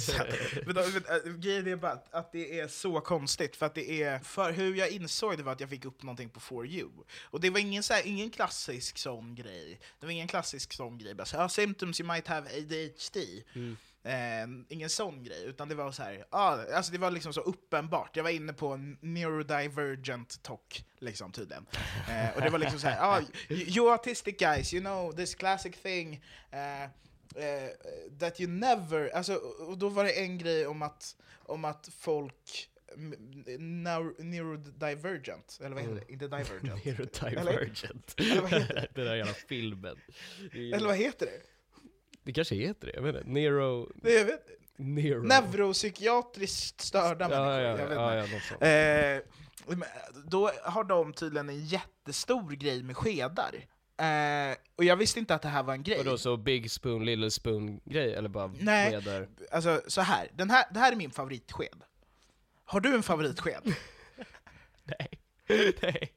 men, 0.65 0.75
men, 0.75 1.03
äh, 1.27 1.33
grejen 1.39 1.67
är 1.67 1.75
bara 1.75 1.91
att, 1.91 2.13
att 2.13 2.31
det 2.31 2.59
är 2.59 2.67
så 2.67 3.01
konstigt, 3.01 3.55
för 3.55 3.65
att 3.65 3.75
det 3.75 4.03
är, 4.03 4.19
för 4.19 4.51
hur 4.51 4.75
jag 4.75 4.89
insåg 4.91 5.37
det 5.37 5.43
var 5.43 5.51
att 5.51 5.59
jag 5.59 5.69
fick 5.69 5.85
upp 5.85 6.03
någonting 6.03 6.29
på 6.29 6.39
For 6.39 6.67
You. 6.67 6.89
Och 7.23 7.39
det 7.41 7.49
var 7.49 7.59
ingen, 7.59 7.83
så 7.83 7.93
här, 7.93 8.07
ingen 8.07 8.29
klassisk 8.29 8.97
sån 8.97 9.35
grej. 9.35 9.79
Det 9.99 10.05
var 10.05 10.13
ingen 10.13 10.27
klassisk 10.27 10.73
sån 10.73 10.97
grej, 10.97 11.13
bara 11.15 11.25
så 11.25 11.37
här, 11.37 11.45
"Ah, 11.45 11.49
symptoms 11.49 11.99
you 12.01 12.07
might 12.13 12.27
have 12.27 12.49
ADHD. 12.57 13.43
Eh, 14.05 14.47
ingen 14.69 14.89
sån 14.89 15.23
grej, 15.23 15.45
utan 15.45 15.69
det 15.69 15.75
var 15.75 15.91
så 15.91 16.03
här, 16.03 16.25
ah, 16.29 16.57
alltså 16.73 16.91
det 16.91 16.97
var 16.97 17.11
liksom 17.11 17.33
så 17.33 17.41
uppenbart. 17.41 18.15
Jag 18.15 18.23
var 18.23 18.29
inne 18.29 18.53
på 18.53 18.67
en 18.67 18.97
neurodivergent 19.01 20.43
talk, 20.43 20.85
liksom 20.99 21.31
tydligen. 21.31 21.65
Eh, 22.09 22.35
och 22.35 22.41
det 22.41 22.49
var 22.49 22.59
liksom 22.59 22.79
så 22.79 22.87
här, 22.87 22.97
ah, 23.01 23.21
you, 23.49 23.91
autistic 23.91 24.37
guys, 24.37 24.73
you 24.73 24.83
know 24.83 25.11
this 25.11 25.35
classic 25.35 25.75
thing. 25.81 26.23
eh, 26.51 26.83
eh, 26.83 27.69
that 28.19 28.39
you 28.39 28.51
never, 28.51 29.09
alltså, 29.09 29.35
och 29.35 29.77
då 29.77 29.89
var 29.89 30.03
det 30.03 30.11
en 30.11 30.37
grej 30.37 30.67
om 30.67 30.81
att, 30.81 31.15
om 31.45 31.65
att 31.65 31.89
folk 31.99 32.69
neurodivergent, 34.17 35.59
eller 35.61 35.75
vad 35.75 35.83
heter 35.83 35.95
det? 35.95 36.13
Inte 36.13 36.27
divergent. 36.27 36.85
Neurodivergent. 36.85 38.15
Eller 38.17 38.41
vad 38.41 38.51
heter 38.51 38.73
det? 38.75 38.87
Den 38.95 39.05
där 39.05 39.15
jävla 39.15 39.33
filmen. 39.33 39.97
Eller 40.53 40.87
vad 40.87 40.97
heter 40.97 41.25
det? 41.25 41.41
Det 42.23 42.33
kanske 42.33 42.55
heter 42.55 42.87
det, 42.87 42.93
jag 42.95 43.01
vet 43.01 43.15
inte. 43.15 43.29
Neuro... 43.29 43.91
det 43.95 44.13
jag 44.13 44.25
vet, 44.25 44.47
Neuro... 44.75 45.23
neuropsykiatriskt 45.23 46.81
störda 46.81 47.29
Ja, 47.31 47.45
människor. 47.45 47.61
ja, 47.61 47.61
jag 47.61 47.87
vet 47.87 47.97
ja, 47.97 48.19
inte. 48.21 48.31
ja, 48.31 48.37
något 48.37 48.43
sånt. 48.43 48.61
Eh, 48.63 50.23
då 50.25 50.51
har 50.63 50.83
de 50.83 51.13
tydligen 51.13 51.49
en 51.49 51.65
jättestor 51.65 52.51
grej 52.51 52.83
med 52.83 52.97
skedar. 52.97 53.55
Eh, 53.97 54.55
och 54.75 54.83
jag 54.83 54.95
visste 54.95 55.19
inte 55.19 55.35
att 55.35 55.41
det 55.41 55.47
här 55.47 55.63
var 55.63 55.73
en 55.73 55.83
grej. 55.83 55.97
Vadå, 55.97 56.17
så 56.17 56.37
big 56.37 56.71
spoon, 56.71 57.05
little 57.05 57.31
spoon 57.31 57.79
grej, 57.85 58.13
eller 58.13 58.29
bara 58.29 58.53
Nej. 58.59 58.91
skedar? 58.91 59.27
Alltså 59.51 59.81
så 59.87 60.01
här. 60.01 60.27
Den 60.33 60.49
här, 60.49 60.65
det 60.71 60.79
här 60.79 60.91
är 60.91 60.95
min 60.95 61.11
favoritsked. 61.11 61.83
Har 62.65 62.79
du 62.79 62.95
en 62.95 63.03
favoritsked? 63.03 63.61
Nej. 64.83 65.09
Nej. 65.81 66.13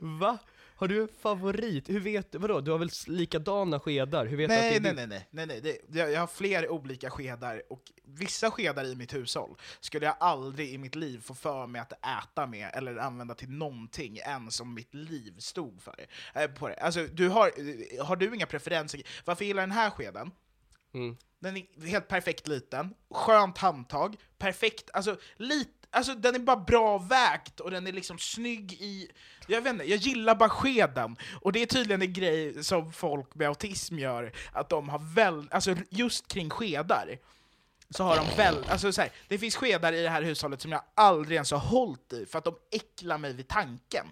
Va? 0.00 0.38
Har 0.82 0.88
du 0.88 1.08
favorit? 1.20 1.88
Hur 1.88 2.00
vet 2.00 2.32
du? 2.32 2.38
Vadå, 2.38 2.60
du 2.60 2.70
har 2.70 2.78
väl 2.78 2.90
likadana 3.06 3.80
skedar? 3.80 4.26
Hur 4.26 4.36
vet 4.36 4.50
du 4.50 4.54
nej, 4.54 4.76
att 4.76 4.82
det 4.82 4.92
nej, 4.92 5.02
är 5.02 5.06
nej, 5.06 5.26
nej, 5.30 5.46
nej, 5.46 5.60
nej. 5.62 5.80
Det, 5.88 5.98
jag, 5.98 6.20
har 6.20 6.26
flera 6.26 6.70
olika 6.70 7.10
skedar, 7.10 7.62
och 7.68 7.82
vissa 8.04 8.50
skedar 8.50 8.84
i 8.84 8.94
mitt 8.94 9.14
hushåll 9.14 9.56
skulle 9.80 10.06
jag 10.06 10.16
aldrig 10.20 10.74
i 10.74 10.78
mitt 10.78 10.94
liv 10.94 11.20
få 11.20 11.34
för 11.34 11.66
mig 11.66 11.80
att 11.80 11.92
äta 11.92 12.46
med 12.46 12.70
eller 12.74 12.96
använda 12.96 13.34
till 13.34 13.50
någonting 13.50 14.16
ens 14.16 14.60
om 14.60 14.74
mitt 14.74 14.94
liv 14.94 15.34
stod 15.38 15.82
för 15.82 15.94
det. 15.96 16.40
Eh, 16.42 16.50
på 16.50 16.68
det. 16.68 16.74
Alltså, 16.74 17.06
du 17.12 17.28
har, 17.28 17.46
eh, 17.46 18.04
har 18.04 18.16
du 18.16 18.34
inga 18.34 18.46
preferenser? 18.46 19.02
Varför 19.24 19.44
gillar 19.44 19.62
den 19.62 19.72
här 19.72 19.90
skeden? 19.90 20.30
Mm. 20.94 21.16
Den 21.38 21.56
är 21.56 21.86
helt 21.86 22.08
perfekt 22.08 22.48
liten, 22.48 22.94
skönt 23.10 23.58
handtag, 23.58 24.16
perfekt, 24.38 24.90
alltså, 24.92 25.16
lit, 25.36 25.81
alltså 25.92 26.14
den 26.14 26.34
är 26.34 26.38
bara 26.38 26.56
bra 26.56 26.98
vägt 26.98 27.60
och 27.60 27.70
den 27.70 27.86
är 27.86 27.92
liksom 27.92 28.18
snygg 28.18 28.72
i... 28.72 29.10
Jag 29.46 29.60
vet 29.60 29.72
inte, 29.72 29.84
jag 29.84 29.98
gillar 29.98 30.34
bara 30.34 30.48
skeden. 30.48 31.16
Och 31.40 31.52
det 31.52 31.62
är 31.62 31.66
tydligen 31.66 32.02
en 32.02 32.12
grej 32.12 32.64
som 32.64 32.92
folk 32.92 33.34
med 33.34 33.48
autism 33.48 33.98
gör, 33.98 34.32
att 34.52 34.68
de 34.68 34.88
har 34.88 35.14
väl, 35.14 35.48
alltså 35.50 35.76
just 35.90 36.28
kring 36.28 36.50
skedar. 36.50 37.18
så 37.90 38.04
har 38.04 38.16
de 38.16 38.36
väl, 38.36 38.64
alltså 38.68 38.92
så 38.92 39.00
här, 39.00 39.10
det 39.28 39.38
finns 39.38 39.56
skedar 39.56 39.92
i 39.92 40.02
det 40.02 40.10
här 40.10 40.22
hushållet 40.22 40.60
som 40.60 40.72
jag 40.72 40.82
aldrig 40.94 41.34
ens 41.34 41.50
har 41.50 41.58
hållit 41.58 42.12
i, 42.12 42.26
för 42.26 42.38
att 42.38 42.44
de 42.44 42.54
äcklar 42.70 43.18
mig 43.18 43.32
vid 43.32 43.48
tanken. 43.48 44.06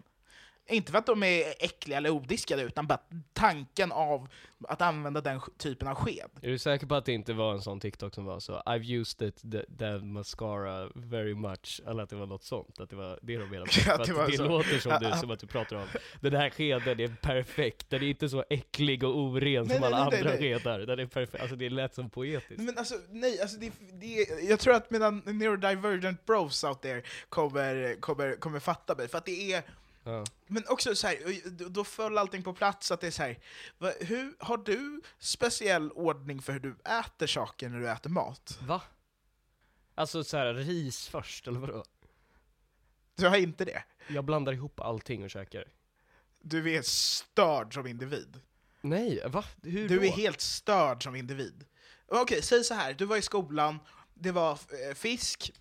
Inte 0.70 0.92
för 0.92 0.98
att 0.98 1.06
de 1.06 1.22
är 1.22 1.44
äckliga 1.58 1.98
eller 1.98 2.10
odiskade, 2.10 2.62
utan 2.62 2.86
bara 2.86 3.00
tanken 3.32 3.92
av 3.92 4.28
att 4.68 4.82
använda 4.82 5.20
den 5.20 5.40
typen 5.58 5.88
av 5.88 5.94
sked. 5.94 6.30
Är 6.42 6.48
du 6.48 6.58
säker 6.58 6.86
på 6.86 6.94
att 6.94 7.04
det 7.04 7.12
inte 7.12 7.32
var 7.32 7.52
en 7.52 7.60
sån 7.62 7.80
TikTok 7.80 8.14
som 8.14 8.24
var 8.24 8.40
så 8.40 8.62
I've 8.66 8.98
used 9.00 9.28
it, 9.28 9.42
the, 9.52 9.76
the 9.78 9.98
mascara 9.98 10.88
very 10.94 11.34
much, 11.34 11.80
eller 11.86 12.02
att 12.02 12.10
det 12.10 12.16
var 12.16 12.26
något 12.26 12.44
sånt? 12.44 12.80
Att 12.80 12.90
det 12.90 12.96
var 12.96 13.18
det 13.22 13.36
de 13.38 13.50
menade? 13.50 13.70
Ja, 13.86 13.96
För 13.96 13.96
det 13.96 14.02
att 14.02 14.08
var 14.08 14.26
det 14.26 14.36
så. 14.36 14.44
låter 14.48 14.78
som, 14.78 14.98
du, 15.00 15.12
som 15.20 15.30
att 15.30 15.38
du 15.40 15.46
pratar 15.46 15.76
om 15.76 15.86
Den 16.20 16.34
här 16.34 16.50
skeden 16.50 17.00
är 17.00 17.08
perfekt, 17.22 17.90
den 17.90 18.02
är 18.02 18.06
inte 18.06 18.28
så 18.28 18.44
äcklig 18.50 19.04
och 19.04 19.18
oren 19.18 19.66
Nej, 19.66 19.76
som 19.76 19.80
nej, 19.80 19.92
alla 19.94 20.08
nej, 20.10 20.18
andra 20.18 20.36
skedar, 20.38 20.78
den 20.78 20.98
är 20.98 21.06
perfekt, 21.06 21.42
alltså 21.42 21.56
det 21.56 21.68
lät 21.70 21.94
som 21.94 22.10
poetiskt 22.10 22.62
Men 22.62 22.78
alltså, 22.78 22.94
nej, 23.10 23.40
alltså 23.40 23.56
det, 23.56 23.72
det, 23.92 24.28
jag 24.48 24.60
tror 24.60 24.74
att 24.74 24.90
mina 24.90 25.10
neurodivergent 25.10 26.26
bros 26.26 26.64
out 26.64 26.82
there 26.82 27.02
kommer, 27.28 28.00
kommer, 28.00 28.36
kommer 28.36 28.60
fatta 28.60 28.94
mig, 28.94 29.08
för 29.08 29.18
att 29.18 29.26
det 29.26 29.52
är 29.52 29.62
ja. 30.04 30.24
Men 30.46 30.64
också 30.68 30.94
så 30.94 31.06
här, 31.06 31.68
då- 31.68 31.84
föll 31.84 32.18
allting 32.18 32.42
på 32.42 32.52
plats, 32.54 32.90
att 32.90 33.00
det 33.00 33.06
är 33.06 33.10
så 33.10 33.22
här, 33.22 33.38
va, 33.78 33.92
hur, 34.00 34.34
har 34.38 34.56
du 34.56 35.00
speciell 35.18 35.92
ordning 35.92 36.42
för 36.42 36.52
hur 36.52 36.60
du 36.60 36.76
äter 36.84 37.26
saker 37.26 37.68
när 37.68 37.80
du 37.80 37.90
äter 37.90 38.10
mat? 38.10 38.58
Va? 38.66 38.82
Alltså 39.94 40.24
så 40.24 40.36
här, 40.36 40.54
ris 40.54 41.08
först, 41.08 41.48
eller 41.48 41.60
vadå? 41.60 41.84
Du 43.16 43.28
har 43.28 43.36
inte 43.36 43.64
det? 43.64 43.84
Jag 44.08 44.24
blandar 44.24 44.52
ihop 44.52 44.80
allting 44.80 45.24
och 45.24 45.30
käkar 45.30 45.64
Du 46.40 46.74
är 46.74 46.82
störd 46.82 47.74
som 47.74 47.86
individ. 47.86 48.40
Nej, 48.80 49.22
va? 49.26 49.44
Hur 49.62 49.88
Du 49.88 49.96
då? 49.98 50.04
är 50.04 50.08
helt 50.10 50.40
störd 50.40 51.02
som 51.02 51.16
individ. 51.16 51.64
Okej, 52.06 52.42
säg 52.42 52.64
så 52.64 52.74
här, 52.74 52.92
du 52.94 53.04
var 53.04 53.16
i 53.16 53.22
skolan, 53.22 53.78
det 54.14 54.32
var 54.32 54.52
eh, 54.52 54.94
fisk, 54.94 55.52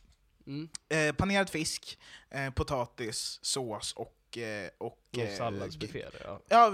Mm. 0.47 0.69
eh, 0.89 1.15
panerad 1.15 1.49
fisk, 1.49 1.99
eh, 2.29 2.49
potatis, 2.53 3.39
sås 3.41 3.93
och... 3.93 4.15
Eh, 4.37 4.69
och 4.77 5.17
eh, 5.17 5.37
salladsbuffé 5.37 6.01
eller? 6.01 6.21
Ja. 6.23 6.41
Ja, 6.47 6.69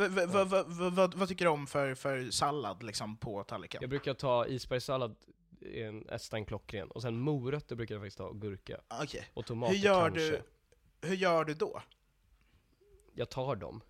vad, 1.16 1.28
tycker 1.28 1.46
du 1.46 1.52
om 1.52 1.68
för, 1.68 1.96
för 1.96 2.32
sallad 2.32 2.84
liksom, 2.84 3.18
på 3.18 3.44
tallriken? 3.44 3.82
Jag 3.82 3.90
brukar 3.90 4.14
ta 4.14 4.48
isbergssallad, 4.48 5.16
en, 5.74 6.00
nästan 6.00 6.46
klockren, 6.46 6.92
och 6.92 7.02
sen 7.02 7.20
morötter 7.20 7.76
brukar 7.76 7.96
jag 7.96 8.02
faktiskt 8.02 8.18
ta, 8.18 8.24
och 8.24 8.42
gurka, 8.42 8.82
Okej. 9.02 9.30
och 9.34 9.46
tomater 9.46 9.74
Hur 9.74 9.82
gör, 9.82 10.02
kanske 10.02 10.22
du, 10.22 10.42
hur 11.08 11.16
gör 11.16 11.46
du 11.46 11.54
då? 11.54 11.82
Jag 13.14 13.30
tar 13.30 13.56
dem 13.56 13.82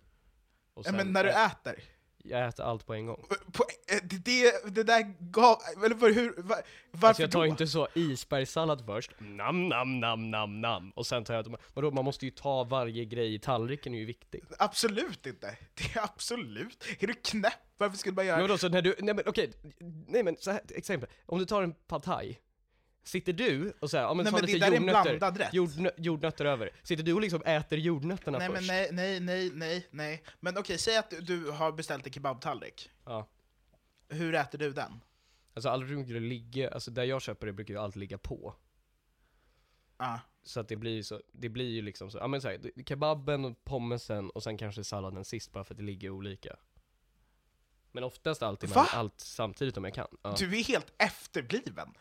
och 0.74 0.84
sen 0.84 0.96
men 0.96 1.12
när 1.12 1.24
du 1.24 1.30
äter? 1.30 1.84
Jag 2.28 2.48
äter 2.48 2.64
allt 2.64 2.86
på 2.86 2.94
en 2.94 3.06
gång. 3.06 3.24
På, 3.52 3.64
eh, 3.88 3.98
det, 4.02 4.74
det, 4.74 4.82
där 4.82 5.14
gav... 5.20 5.58
Eller 5.84 5.94
var, 5.94 6.10
hur, 6.10 6.34
var, 6.36 6.62
varför 6.90 7.08
Alltså 7.08 7.22
jag 7.22 7.30
tar 7.30 7.40
då? 7.40 7.46
inte 7.46 7.66
så 7.66 7.88
isbergssallad 7.94 8.86
först, 8.86 9.10
nam 9.18 9.68
nam 9.68 10.00
nam 10.00 10.30
nam 10.30 10.60
nam, 10.60 10.90
och 10.90 11.06
sen 11.06 11.24
tar 11.24 11.34
jag 11.34 11.56
vadå 11.74 11.90
man 11.90 12.04
måste 12.04 12.24
ju 12.24 12.30
ta 12.30 12.64
varje 12.64 13.04
grej 13.04 13.34
i 13.34 13.38
tallriken 13.38 13.94
är 13.94 13.98
ju 13.98 14.04
viktigt 14.04 14.44
Absolut 14.58 15.26
inte! 15.26 15.56
Det 15.74 15.96
är 15.98 16.04
absolut... 16.04 16.84
Är 17.00 17.06
du 17.06 17.14
knäpp? 17.14 17.52
Varför 17.78 17.96
skulle 17.96 18.14
man 18.14 18.26
göra... 18.26 18.36
Men 18.36 18.42
vadå 18.48 18.58
så 18.58 18.68
när 18.68 18.82
du, 18.82 18.94
nej 18.98 19.14
men 19.14 19.24
okej, 19.26 19.52
nej 20.08 20.22
men 20.22 20.36
så 20.38 20.50
här, 20.50 20.60
exempel, 20.68 21.10
om 21.26 21.38
du 21.38 21.44
tar 21.44 21.62
en 21.62 21.74
pad 21.74 22.02
thai 22.02 22.38
Sitter 23.06 23.32
du 23.32 23.72
och 23.80 23.90
säger, 23.90 24.04
ja 24.04 24.14
men 24.14 24.24
Nej, 24.24 24.32
ta 24.32 24.36
men 24.36 24.46
det 24.46 24.52
lite 24.52 24.66
där 24.66 24.72
är 24.72 24.76
en 24.76 24.82
jordnötter, 24.82 25.18
blandad 25.18 25.36
rätt. 25.38 25.54
jordnö, 25.54 25.90
jordnötter 25.96 26.44
över, 26.44 26.70
sitter 26.82 27.02
du 27.04 27.12
och 27.12 27.20
liksom 27.20 27.42
äter 27.42 27.78
jordnötterna 27.78 28.38
nej, 28.38 28.48
först? 28.48 28.68
nej, 28.68 28.88
nej, 28.92 29.20
nej, 29.20 29.50
nej, 29.54 29.86
nej. 29.90 30.22
Men 30.40 30.58
okej, 30.58 30.78
säg 30.78 30.96
att 30.96 31.14
du, 31.20 31.50
har 31.50 31.72
beställt 31.72 32.06
en 32.06 32.12
kebabtallrik. 32.12 32.90
Ja. 33.04 33.28
Hur 34.08 34.34
äter 34.34 34.58
du 34.58 34.72
den? 34.72 35.00
Alltså 35.54 35.68
det 36.14 36.20
ligga, 36.20 36.70
alltså 36.70 36.90
där 36.90 37.04
jag 37.04 37.22
köper 37.22 37.46
det 37.46 37.52
brukar 37.52 37.74
ju 37.74 37.80
allt 37.80 37.96
ligga 37.96 38.18
på 38.18 38.54
Ah. 39.96 40.18
Så 40.42 40.60
att 40.60 40.68
det 40.68 40.76
blir 40.76 41.02
så, 41.02 41.22
det 41.32 41.48
blir 41.48 41.70
ju 41.70 41.82
liksom 41.82 42.10
så, 42.10 42.18
ja 42.18 42.26
men 42.26 42.40
så 42.40 42.48
här, 42.48 42.58
det- 42.58 42.88
kebaben 42.88 43.44
och 43.44 43.64
pommesen 43.64 44.30
och 44.30 44.42
sen 44.42 44.56
kanske 44.58 44.84
salladen 44.84 45.24
sist 45.24 45.52
bara 45.52 45.64
för 45.64 45.74
att 45.74 45.78
det 45.78 45.84
ligger 45.84 46.10
olika 46.10 46.56
Men 47.92 48.04
oftast 48.04 48.42
alltid 48.42 48.70
allt 48.76 49.20
samtidigt 49.20 49.76
om 49.76 49.84
jag 49.84 49.94
kan 49.94 50.06
ja. 50.22 50.34
Du 50.38 50.58
är 50.58 50.64
helt 50.64 50.92
efterbliven. 50.98 51.94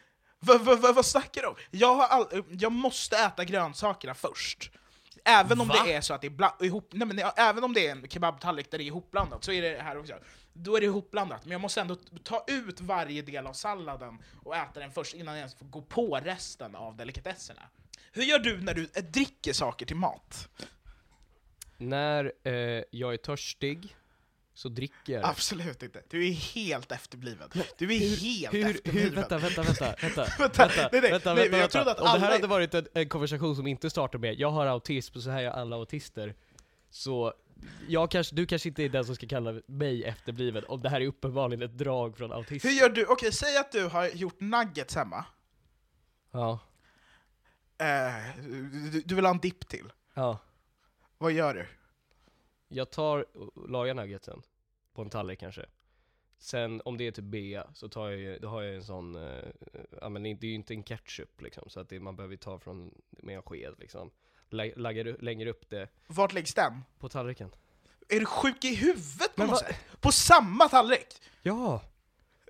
Va, 0.46 0.58
va, 0.58 0.75
va, 0.75 0.92
vad 0.92 1.06
snackar 1.06 1.42
du 1.42 1.48
om? 1.48 1.56
Jag, 1.72 1.96
har 1.96 2.08
all, 2.08 2.44
jag 2.50 2.72
måste 2.72 3.18
äta 3.18 3.43
grönsakerna 3.43 4.13
först. 4.13 4.72
Även 5.26 5.62
om 5.62 5.67
Va? 5.67 5.76
det 5.86 5.93
är 5.93 6.02
så 6.02 6.13
att 6.13 6.22
det 6.22 6.28
är 6.28 6.32
bla, 6.32 6.56
ihop, 6.62 6.89
nej, 6.91 7.08
men, 7.08 7.19
även 7.36 7.63
om 7.63 7.74
det 7.74 7.88
är 7.88 7.91
en 7.91 8.08
kebabtallrik 8.08 8.72
där 8.72 8.78
det 8.78 8.84
är 8.84 8.86
ihopblandat, 8.86 9.43
så 9.43 9.52
är 9.52 9.62
det 9.62 9.82
här 9.82 9.98
också. 9.98 10.13
Då 10.54 10.76
är 10.76 10.82
det 10.82 10.86
ihopblandat, 10.86 11.46
men 11.46 11.52
jag 11.52 11.62
måste 11.62 11.82
ändå 11.82 11.96
ta 12.24 12.46
ut 12.48 12.82
varje 12.82 13.22
del 13.22 13.48
av 13.48 13.54
salladen 13.54 14.17
och 14.43 14.56
äta 14.56 14.80
den 14.80 14.91
först 14.91 15.13
innan 15.13 15.34
jag 15.34 15.39
ens 15.39 15.56
får 15.56 15.65
gå 15.65 15.82
på 15.82 16.19
resten 16.24 16.76
av 16.76 16.96
delikatesserna. 16.98 17.62
Hur 18.12 18.24
gör 18.24 18.39
du 18.39 18.62
när 18.62 18.74
du 18.74 18.89
eh, 18.93 19.04
dricker 19.04 19.54
saker 19.54 19.86
till 19.86 19.96
mat? 19.96 20.50
När 21.78 22.34
eh, 22.43 22.84
jag 22.91 23.13
är 23.13 23.17
törstig 23.17 23.96
så 24.56 24.70
dricker. 24.70 25.22
Absolut 25.26 25.84
inte. 25.84 26.04
Du 26.10 26.28
är 26.28 26.32
helt 26.32 26.91
efterbliven. 26.91 27.50
Du 27.78 27.96
är 27.96 28.00
helt 28.00 28.54
hur, 28.54 28.63
hur, 28.63 28.76
efterbliven. 28.76 29.15
vänta, 29.15 29.38
vänta, 29.38 29.63
vänta, 29.63 29.96
vänta, 30.02 30.28
Vänta, 30.39 30.68
vänta, 30.68 30.89
nej, 30.91 31.02
nej, 31.02 31.12
vänta, 31.12 31.34
nej, 31.34 31.50
vänta, 31.50 31.68
trodde 31.68 31.91
att 31.91 32.00
Om 32.00 32.06
det 32.06 32.20
här 32.20 32.32
hade 32.32 32.48
varit 32.48 32.74
en, 32.74 32.88
en 32.94 33.10
konversation 33.10 33.56
som 33.56 33.68
inte 33.68 33.89
startar 33.89 34.20
med 34.20 34.39
'Jag 34.39 34.52
har 34.52 34.65
autism, 34.65 35.20
så 35.20 35.30
här 35.30 35.41
gör 35.41 35.52
alla 35.52 35.76
autister' 35.76 36.34
Så, 36.89 37.34
jag 37.88 38.12
kanske, 38.12 38.36
du 38.36 38.46
kanske 38.46 38.70
inte 38.70 38.84
är 38.84 38.89
den 38.89 39.06
som 39.06 39.15
ska 39.15 39.28
kalla 39.28 39.62
mig 39.68 40.04
efterbliven, 40.04 40.63
om 40.68 40.82
det 40.82 40.89
här 40.89 41.02
är 41.02 41.08
uppenbarligen 41.08 41.62
ett 41.62 41.78
drag 41.78 42.18
från 42.18 42.32
autism 42.32 42.68
Hur 42.68 42.76
gör 42.76 42.89
du? 42.89 43.06
Okej, 43.06 43.32
säg 43.32 43.58
att 43.58 43.72
du 43.72 43.86
har 43.88 44.08
gjort 44.08 44.39
nuggets 44.39 44.96
hemma. 44.96 45.26
Ja, 46.32 46.60
Eh, 47.78 48.41
du, 48.91 49.02
du 49.06 49.15
vill 49.15 49.26
ha 49.26 49.32
en 49.32 49.39
dipp 49.39 49.68
till. 49.68 49.91
ja 50.13 50.39
Vad 51.18 51.32
gör 51.32 51.54
du? 51.54 51.68
Jag 52.67 52.89
tar 52.91 53.38
och 53.38 53.69
lagar 53.69 53.93
nuggetsen 53.93 54.41
på 54.93 55.01
en 55.01 55.10
tallrik 55.10 55.39
kanske 55.39 55.65
Sen 56.38 56.82
om 56.86 56.97
det 56.97 57.08
är 57.08 57.12
typ 57.12 57.25
bea 57.25 57.67
så 57.73 57.89
tar 57.89 58.10
jag 58.10 58.19
ju, 58.19 58.39
då 58.39 58.47
har 58.47 58.62
jag 58.62 58.75
en 58.75 58.84
sån, 58.84 59.15
eh, 59.15 59.43
ja 60.01 60.10
men 60.10 60.23
det 60.23 60.30
är 60.30 60.45
ju 60.45 60.54
inte 60.54 60.73
en 60.73 60.84
ketchup 60.84 61.41
liksom 61.41 61.69
så 61.69 61.80
att 61.80 61.89
det, 61.89 61.99
man 61.99 62.15
behöver 62.15 62.36
ta 62.36 62.60
från, 62.60 62.93
med 63.10 63.36
en 63.36 63.41
sked 63.41 63.73
liksom 63.80 64.12
Lä- 64.49 64.73
Lägger, 64.75 65.17
lägger 65.19 65.45
upp 65.47 65.69
det 65.69 65.89
Vart 66.08 66.34
läggs 66.34 66.54
den? 66.54 66.73
på 66.99 67.10
tallriken 67.10 67.49
Är 68.10 68.19
du 68.19 68.25
sjuk 68.25 68.63
i 68.65 68.75
huvudet 68.75 69.36
på 69.36 69.41
Men 69.41 69.47
något 69.47 69.60
sätt? 69.60 69.75
På 70.01 70.12
samma 70.12 70.69
tallrik? 70.69 71.21
Ja! 71.41 71.82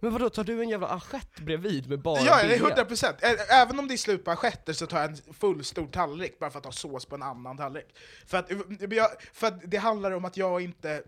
Men 0.06 0.14
vadå, 0.14 0.30
tar 0.30 0.44
du 0.44 0.62
en 0.62 0.70
jävla 0.70 0.88
assiett 0.88 1.40
bredvid 1.40 1.90
med 1.90 2.02
bara 2.02 2.22
Ja, 2.22 2.36
det 2.36 2.44
är 2.44 2.48
bea? 2.48 2.68
100 2.68 2.86
procent. 2.86 3.18
Även 3.50 3.80
om 3.80 3.88
det 3.88 3.94
är 3.94 3.98
slut 3.98 4.26
på 4.26 4.32
assietter 4.32 4.74
så 4.74 4.88
tar 4.88 5.02
jag 5.02 5.10
en 5.10 5.34
full 5.34 5.64
stor 5.64 5.88
tallrik 5.88 6.40
bara 6.40 6.52
för 6.52 6.60
att 6.60 6.66
ha 6.66 6.72
sås 6.72 7.06
på 7.06 7.16
en 7.16 7.24
annan 7.24 7.58
tallrik. 7.58 7.96
För 8.28 8.38
att, 8.38 8.52
jag, 8.92 9.10
för 9.34 9.48
att 9.48 9.72
det 9.72 9.78
handlar 9.78 10.12
om 10.12 10.26
att 10.26 10.38
jag 10.38 10.62
inte... 10.62 11.04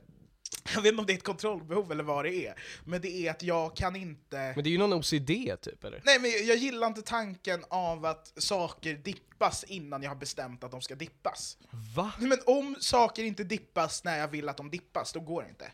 Jag 0.76 0.82
vet 0.82 0.92
inte 0.92 1.00
om 1.00 1.06
det 1.06 1.14
är 1.14 1.18
ett 1.18 1.24
kontrollbehov 1.24 1.92
eller 1.92 2.04
vad 2.04 2.26
det 2.26 2.48
är, 2.48 2.54
men 2.86 3.02
det 3.02 3.28
är 3.28 3.32
att 3.32 3.44
jag 3.44 3.76
kan 3.76 3.96
inte... 3.96 4.38
Men 4.56 4.64
det 4.64 4.70
är 4.70 4.72
ju 4.72 4.78
någon 4.78 4.94
OCD 4.94 5.32
typ 5.62 5.84
eller? 5.84 6.02
Nej, 6.06 6.20
men 6.20 6.32
jag 6.32 6.58
gillar 6.58 6.88
inte 6.88 7.02
tanken 7.02 7.64
av 7.70 8.06
att 8.06 8.34
saker 8.38 8.94
dippas 8.94 9.64
innan 9.64 10.04
jag 10.04 10.10
har 10.10 10.16
bestämt 10.16 10.64
att 10.64 10.72
de 10.72 10.82
ska 10.82 10.96
dippas. 10.96 11.58
Va? 11.96 12.12
Nej, 12.20 12.30
Men 12.30 12.38
om 12.46 12.76
saker 12.80 13.24
inte 13.24 13.44
dippas 13.44 14.04
när 14.04 14.20
jag 14.20 14.28
vill 14.28 14.50
att 14.50 14.58
de 14.58 14.70
dippas, 14.70 15.14
då 15.14 15.20
går 15.20 15.42
det 15.44 15.50
inte. 15.50 15.72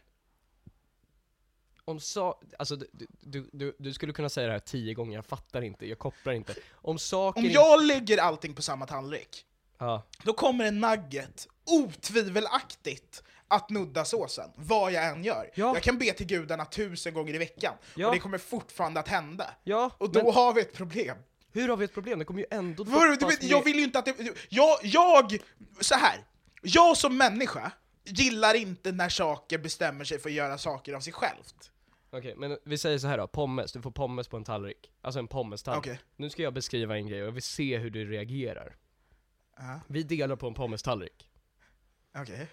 Om 1.86 2.00
sa, 2.00 2.39
alltså 2.60 2.76
du, 2.76 3.08
du, 3.22 3.50
du, 3.54 3.76
du 3.80 3.93
skulle 3.93 4.13
kunna 4.13 4.30
säga 4.30 4.48
det 4.48 4.54
här 4.54 4.60
tio 4.60 4.93
gånger, 4.93 5.15
jag 5.17 5.26
fattar 5.26 5.62
inte, 5.62 5.86
jag 5.86 6.00
kopplar 6.00 6.34
inte 6.34 6.56
Om 6.74 7.00
saker 7.00 7.41
Om 7.41 7.50
jag 7.50 7.84
lägger 7.84 8.17
allting 8.17 8.54
på 8.56 8.62
samma 8.62 8.86
tallrik, 8.86 9.46
Ja, 9.78 10.04
då 10.24 10.34
kommer 10.34 10.65
en 10.65 10.80
nugget 10.80 11.48
otvivelaktigt 11.65 13.24
att 13.48 13.69
nudda 13.69 14.06
såsen, 14.06 14.50
vad 14.56 14.91
jag 14.91 15.06
än 15.08 15.24
gör. 15.24 15.50
Ja. 15.56 15.74
Jag 15.74 15.84
kan 15.84 15.98
be 15.98 16.13
till 16.13 16.26
gudarna 16.26 16.65
tusen 16.65 17.13
gånger 17.13 17.34
i 17.34 17.38
veckan, 17.38 17.74
Ja. 17.96 18.08
och 18.08 18.13
det 18.13 18.19
kommer 18.19 18.38
fortfarande 18.38 19.00
att 19.00 19.08
hända. 19.08 19.50
ja 19.63 19.91
Och 19.98 20.12
då 20.12 20.24
men 20.24 20.34
har 20.34 20.54
vi 20.54 20.62
ett 20.62 20.74
problem. 20.74 21.17
hur 21.52 21.69
har 21.69 21.78
vi 21.78 21.86
ett 21.86 21.93
problem? 21.93 22.19
Det 22.19 22.26
kommer 22.26 22.39
ju 22.39 22.46
ändå 22.52 22.84
Vadå, 22.84 23.15
du 23.19 23.26
vet, 23.26 23.43
jag 23.43 23.63
vill 23.63 23.76
ju 23.76 23.84
inte 23.84 24.00
att 24.00 24.06
det... 24.06 24.15
Jag, 24.50 24.78
jag, 24.84 25.38
så 25.82 25.96
här. 25.96 26.24
jag 26.62 26.98
som 26.98 27.17
människa 27.17 27.72
gillar 28.06 28.54
inte 28.54 28.91
när 28.91 29.10
saker 29.10 29.58
bestämmer 29.58 30.06
sig 30.06 30.19
för 30.19 30.30
att 30.30 30.36
göra 30.36 30.58
saker 30.58 30.93
av 30.93 31.00
sig 31.00 31.13
självt. 31.13 31.72
Okej, 32.13 32.36
men 32.38 32.58
vi 32.63 32.78
säger 32.78 32.97
så 32.97 33.08
här 33.08 33.17
då, 33.17 33.28
pommes, 33.28 33.71
du 33.71 33.82
får 33.82 33.91
pommes 33.91 34.28
på 34.28 34.38
en 34.38 34.43
tallrik 34.43 34.91
Alltså 35.02 35.19
en 35.19 35.28
pommes-tallrik 35.28 35.80
Okej. 35.80 35.99
Nu 36.15 36.30
ska 36.30 36.41
jag 36.43 36.54
beskriva 36.54 36.95
en 36.97 37.08
grej 37.08 37.21
och 37.21 37.28
jag 37.28 37.32
vill 37.32 37.43
se 37.43 37.78
hur 37.78 37.89
du 37.89 38.06
reagerar 38.12 38.76
Ja. 39.58 39.80
Vi 39.88 40.04
delar 40.04 40.36
på 40.36 40.47
en 40.47 40.54
pommes-tallrik 40.54 41.30
Okej. 42.17 42.47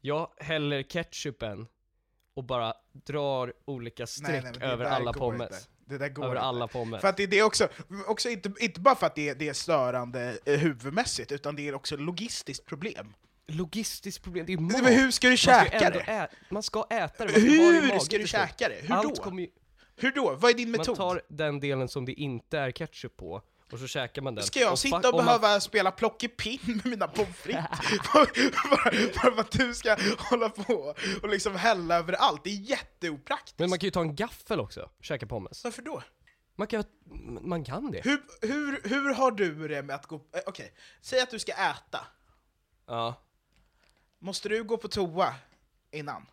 Jag 0.00 0.30
häller 0.36 0.82
ketchupen 0.82 1.66
och 2.34 2.44
bara 2.44 2.74
drar 2.92 3.52
olika 3.64 4.06
streck 4.06 4.28
Nej, 4.28 4.42
nej, 4.42 4.52
men 4.52 4.60
det 4.60 4.66
över 4.66 4.84
där 4.84 4.90
alla 4.90 5.12
går 5.12 5.20
pommes 5.20 5.50
inte. 5.50 5.58
Det 5.94 5.98
där 5.98 6.08
går 6.08 6.24
Över 6.24 6.34
inte. 6.34 6.42
alla 6.44 6.68
pommes 6.68 7.00
För 7.00 7.08
att 7.08 7.16
det, 7.16 7.26
det 7.26 7.38
är 7.38 7.42
också, 7.42 7.68
också 8.06 8.28
inte, 8.28 8.52
inte 8.60 8.80
bara 8.80 8.94
för 8.94 9.06
att 9.06 9.14
det, 9.14 9.28
är- 9.28 9.34
det 9.34 9.48
är 9.48 9.52
störande 9.52 10.38
eh, 10.46 10.58
huvudmässigt, 10.58 11.32
utan 11.32 11.56
det 11.56 11.68
är 11.68 11.74
också 11.74 11.94
ett 11.94 12.00
logistiskt 12.00 12.66
problem. 12.66 13.14
Logistiskt 13.48 14.22
problem, 14.24 14.46
det 14.46 14.52
är 14.52 14.58
mat 14.58 14.82
Men 14.82 14.92
hur 14.94 15.10
ska 15.10 15.26
du 15.26 15.30
Man 15.30 15.36
käka 15.36 15.90
det? 15.90 16.00
ä- 16.00 16.28
Man 16.50 16.62
ska 16.62 16.86
äta 16.90 17.24
det, 17.26 17.32
man 17.32 17.40
ska 17.40 17.92
Hur 17.92 17.98
ska 17.98 18.18
du 18.18 18.26
käka 18.26 18.68
det? 18.68 18.74
Hur 18.82 18.94
Allt 18.94 19.24
då? 19.24 19.40
ju... 19.40 19.48
Hur 19.96 20.12
då? 20.12 20.34
Vad 20.34 20.50
är 20.50 20.54
din 20.54 20.70
Man 20.70 20.78
metod? 20.78 20.96
tar 20.96 21.22
den 21.28 21.60
delen 21.60 21.88
som 21.88 22.04
det 22.04 22.12
inte 22.12 22.58
är 22.58 22.70
ketchup 22.70 23.16
på, 23.16 23.42
och 23.72 23.78
så 23.78 23.86
käkar 23.86 24.22
man 24.22 24.34
den. 24.34 24.44
Ska 24.44 24.60
jag 24.60 24.72
Och 24.72 24.78
sitta 24.78 24.96
och 24.96 25.14
man- 25.14 25.24
behöva 25.24 25.60
spela 25.60 25.90
plockepinn 25.90 26.58
med 26.84 26.86
mina 26.86 27.08
pommes 27.08 27.36
frites? 27.36 27.78
för 29.20 29.40
att 29.40 29.50
du 29.50 29.74
ska 29.74 29.96
hålla 30.18 30.48
på 30.48 30.94
och 31.22 31.28
liksom 31.28 31.56
hälla 31.56 31.94
över 31.96 32.12
allt. 32.12 32.44
Det 32.44 32.50
är 32.50 32.54
jätteopraktiskt. 32.70 33.58
Men 33.58 33.70
man 33.70 33.78
kan 33.78 33.86
ju 33.86 33.90
ta 33.90 34.00
en 34.00 34.16
gaffel 34.16 34.60
också, 34.60 34.90
käka 35.00 35.26
pommes. 35.26 35.64
Varför 35.64 35.82
då? 35.82 36.02
Man 36.56 36.66
kan, 36.66 36.84
man 37.40 37.64
kan 37.64 37.90
det. 37.90 38.00
Hur, 38.04 38.22
hur, 38.40 38.80
hur 38.88 39.14
har 39.14 39.30
du 39.30 39.68
det 39.68 39.82
med 39.82 39.96
att 39.96 40.06
gå... 40.06 40.16
eh, 40.16 40.40
Okej, 40.46 40.72
säg 41.00 41.20
att 41.20 41.30
du 41.30 41.38
ska 41.38 41.52
äta. 41.52 42.00
Ja. 42.86 43.22
Måste 44.26 44.48
du 44.48 44.64
gå 44.64 44.76
på 44.76 44.88
toa 44.88 45.34
innan? 45.90 46.26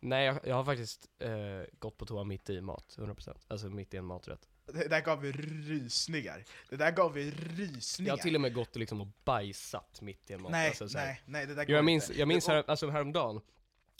Nej, 0.00 0.26
jag, 0.26 0.38
jag 0.44 0.54
har 0.54 0.64
faktiskt 0.64 1.08
eh, 1.18 1.30
gått 1.78 1.96
på 1.96 2.06
toa 2.06 2.24
mitt 2.24 2.50
i 2.50 2.60
mat, 2.60 2.96
100%. 2.98 3.36
Alltså 3.48 3.66
mitt 3.66 3.94
i 3.94 3.96
en 3.96 4.04
maträtt. 4.04 4.48
Det 4.66 4.88
där 4.88 5.00
gav 5.00 5.22
mig 5.22 5.32
rysningar. 5.32 6.44
Det 6.68 6.76
där 6.76 6.90
gav 6.90 7.14
mig 7.14 7.30
rysningar. 7.30 8.08
Jag 8.08 8.16
har 8.16 8.22
till 8.22 8.34
och 8.34 8.40
med 8.40 8.54
gått 8.54 8.76
liksom 8.76 9.00
och 9.00 9.06
bajsat 9.24 10.00
mitt 10.00 10.30
i 10.30 10.34
en 10.34 10.42
mat. 10.42 10.52
Nej, 10.52 10.68
alltså, 10.68 10.98
nej, 10.98 11.22
nej, 11.26 11.46
det 11.46 11.54
där 11.54 11.64
går 11.64 11.76
jag 11.76 11.84
minns, 11.84 12.08
inte. 12.08 12.20
jag 12.20 12.28
minns 12.28 12.48
här, 12.48 12.64
alltså 12.66 12.90
häromdagen, 12.90 13.40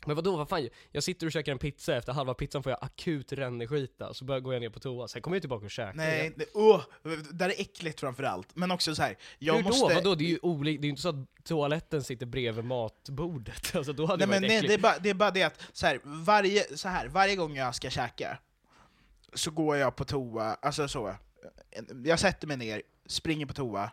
men 0.07 0.17
vadå, 0.17 0.37
vad 0.37 0.49
fan, 0.49 0.69
jag 0.91 1.03
sitter 1.03 1.27
och 1.27 1.33
käkar 1.33 1.53
en 1.53 1.59
pizza, 1.59 1.97
efter 1.97 2.13
halva 2.13 2.35
pizzan 2.35 2.63
får 2.63 2.71
jag 2.73 2.79
akut 2.85 3.33
ränneskita, 3.33 4.15
så 4.15 4.25
börjar 4.25 4.41
går 4.41 4.55
jag 4.55 4.61
ner 4.61 4.71
på 4.71 4.81
toa, 4.81 5.09
sen 5.09 5.23
kommer 5.23 5.37
jag 5.37 5.43
tillbaka 5.43 5.65
och 5.65 5.71
käkar 5.71 5.95
Nej, 5.95 6.33
det, 6.37 6.45
det 7.03 7.33
där 7.33 7.49
är 7.49 7.61
äckligt 7.61 8.01
framförallt. 8.01 8.57
Men 8.57 8.71
också 8.71 8.95
så 8.95 9.03
här, 9.03 9.17
jag 9.39 9.55
Hur 9.55 9.63
måste... 9.63 9.89
då? 9.89 9.95
Vadå? 9.95 10.15
Det 10.15 10.25
är 10.25 10.29
ju 10.29 10.39
olika, 10.43 10.81
det 10.81 10.85
är 10.85 10.87
ju 10.87 10.91
inte 10.91 11.03
så 11.03 11.09
att 11.09 11.45
toaletten 11.45 12.03
sitter 12.03 12.27
bredvid 12.27 12.65
matbordet, 12.65 13.77
alltså 13.77 13.93
då 13.93 14.07
hade 14.07 14.27
Nej 14.27 14.41
det 14.41 14.49
men 14.49 14.61
nej, 14.61 14.69
det, 14.69 14.75
är 14.75 14.79
bara, 14.79 14.99
det 14.99 15.11
är 15.11 15.15
bara 15.15 15.31
det 15.31 15.43
att 15.43 15.61
så 15.73 15.87
här, 15.87 16.01
varje, 16.05 16.77
så 16.77 16.89
här, 16.89 17.09
varje 17.09 17.37
gång 17.37 17.57
jag 17.57 17.75
ska 17.75 17.91
käka 17.91 18.39
så 19.35 19.51
går 19.51 19.77
jag 19.77 19.97
på 19.97 20.05
toa, 20.05 20.57
alltså 20.63 20.89
så. 20.89 21.15
Jag 22.05 22.19
sätter 22.19 22.47
mig 22.47 22.57
ner, 22.57 22.83
springer 23.07 23.47
på 23.47 23.53
toa, 23.53 23.91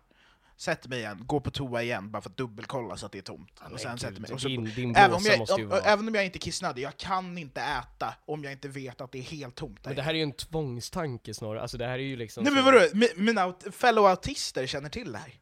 sätter 0.60 0.90
mig 0.90 1.00
igen, 1.00 1.24
går 1.26 1.40
på 1.40 1.52
toa 1.52 1.84
igen 1.84 2.12
bara 2.12 2.22
för 2.22 2.30
att 2.30 2.38
dubbelkolla 2.38 2.98
så 2.98 3.06
att 3.06 3.12
det 3.12 3.18
är 3.18 3.22
tomt. 3.22 3.60
men 3.64 3.74
och 3.74 3.80
sen 3.80 3.92
gud, 3.92 4.00
sätter 4.02 4.22
mig. 4.22 4.32
Och 4.34 4.42
så, 4.42 4.48
din- 4.48 4.64
din 4.76 4.96
även, 4.96 5.14
om 5.14 5.24
jag, 5.26 5.52
om, 5.52 5.70
vara- 5.70 5.82
även 5.82 6.08
om 6.08 6.16
jag 6.16 6.26
inte 6.26 6.38
är 6.38 6.40
kissnödig, 6.40 6.82
jag 6.82 6.98
kan 6.98 7.38
inte 7.38 7.62
äta 7.62 8.16
om 8.26 8.44
jag 8.44 8.54
inte 8.54 8.68
vet 8.68 9.02
att 9.02 9.12
det 9.12 9.18
är 9.20 9.24
helt 9.24 9.56
tomt. 9.56 9.80
Men 9.86 9.96
det 9.96 10.02
här 10.02 10.12
är 10.14 10.18
ju 10.18 10.24
en 10.24 10.32
tvångstanke 10.32 11.34
snarare, 11.34 11.62
alltså 11.62 11.78
det 11.78 11.86
här 11.86 11.94
är 12.00 12.04
ju 12.04 12.16
liksom 12.16 12.44
Nej 12.44 12.54
men 12.54 12.66
vadå, 12.66 12.80
Mi- 12.80 13.14
mina 13.16 13.54
fellow 13.72 14.06
autister 14.06 14.68
känner 14.68 14.90
till 14.90 15.12
det 15.12 15.18
här. 15.18 15.34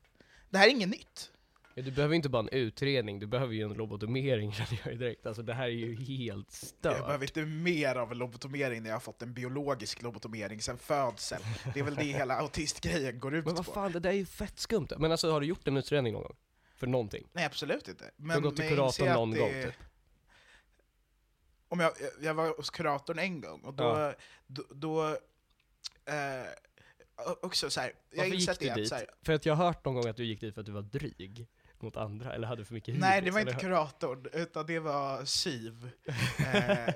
Det 0.50 0.58
här 0.58 0.68
är 0.68 0.72
inget 0.72 0.90
nytt. 0.90 1.32
Ja, 1.78 1.84
du 1.84 1.92
behöver 1.92 2.16
inte 2.16 2.30
bara 2.30 2.40
en 2.40 2.50
utredning, 2.50 3.20
du 3.20 3.28
behöver 3.28 3.54
ju 3.54 3.62
en 3.64 3.74
lobotomering 3.74 4.52
känner 4.54 4.82
jag 4.84 4.94
ju 4.94 5.00
direkt, 5.00 5.26
alltså 5.26 5.42
det 5.44 5.54
här 5.54 5.64
är 5.64 5.68
ju 5.72 5.96
helt 5.96 6.52
stört. 6.52 6.98
Jag 6.98 7.06
behöver 7.06 7.26
inte 7.26 7.46
mer 7.46 7.96
av 7.96 8.12
en 8.12 8.18
lobotomering 8.18 8.84
när 8.84 8.90
jag 8.90 8.96
har 8.96 9.00
fått 9.00 9.22
en 9.22 9.34
biologisk 9.34 10.02
lobotomering 10.02 10.62
sen 10.62 10.78
födsel. 10.78 11.42
Det 11.74 11.80
är 11.80 11.84
väl 11.84 11.96
det 11.96 12.04
hela 12.04 12.36
autistgrejen 12.36 13.20
går 13.20 13.36
ut 13.36 13.46
Men 13.46 13.56
vad 13.56 13.66
på. 13.66 13.72
fan, 13.74 13.92
det 13.92 14.00
där 14.00 14.10
är 14.10 14.14
ju 14.14 14.26
fett 14.26 14.60
skumt. 14.60 14.88
Men 14.98 15.12
alltså 15.12 15.32
har 15.32 15.42
du 15.42 15.48
gjort 15.48 15.68
en 15.68 15.78
utredning 15.78 16.14
någon 16.14 16.24
gång? 16.24 16.36
För 16.76 16.88
någonting? 16.88 17.28
Nej 17.34 17.46
absolut 17.46 17.88
inte. 17.88 18.12
Men, 18.16 18.28
du 18.28 18.34
har 18.34 18.42
gått 18.42 18.56
till 18.56 18.70
kuratorn 18.70 19.14
någon 19.14 19.32
det- 19.32 19.40
gång 19.40 19.52
typ? 19.52 19.74
Om 21.70 21.80
jag, 21.80 21.92
jag 22.22 22.34
var 22.34 22.58
hos 22.58 22.70
kuratorn 22.70 23.20
en 23.20 23.42
gång, 23.42 23.62
och 23.62 23.74
då... 23.74 23.84
Ja. 23.84 24.14
då, 24.48 24.64
då 24.72 25.10
eh, 26.06 26.48
också 27.42 27.70
så 27.70 27.80
här, 27.82 27.94
jag 28.12 28.18
Varför 28.18 28.36
gick 28.36 28.60
du 28.60 28.70
dit? 28.82 28.90
så 28.90 28.96
här, 28.96 29.06
För 29.22 29.34
att 29.34 29.46
jag 29.46 29.56
har 29.56 29.66
hört 29.66 29.86
någon 29.86 29.96
gång 29.96 30.08
att 30.08 30.18
du 30.18 30.26
gick 30.26 30.42
dit 30.42 30.54
för 30.54 30.62
att 30.62 30.66
du 30.66 30.72
var 30.72 30.82
dryg 30.82 31.48
mot 31.82 31.98
andra, 31.98 32.34
eller 32.34 32.48
hade 32.48 32.66
för 32.66 32.74
mycket 32.74 32.88
hybris. 32.90 33.02
Nej, 33.02 33.22
det 33.22 33.32
var 33.32 33.40
inte 33.40 33.52
eller- 33.52 33.60
kuratorn, 33.62 34.26
utan 34.34 34.66
det 34.66 34.80
var 34.80 35.26
SYV. 35.26 35.90
Eh, 36.54 36.94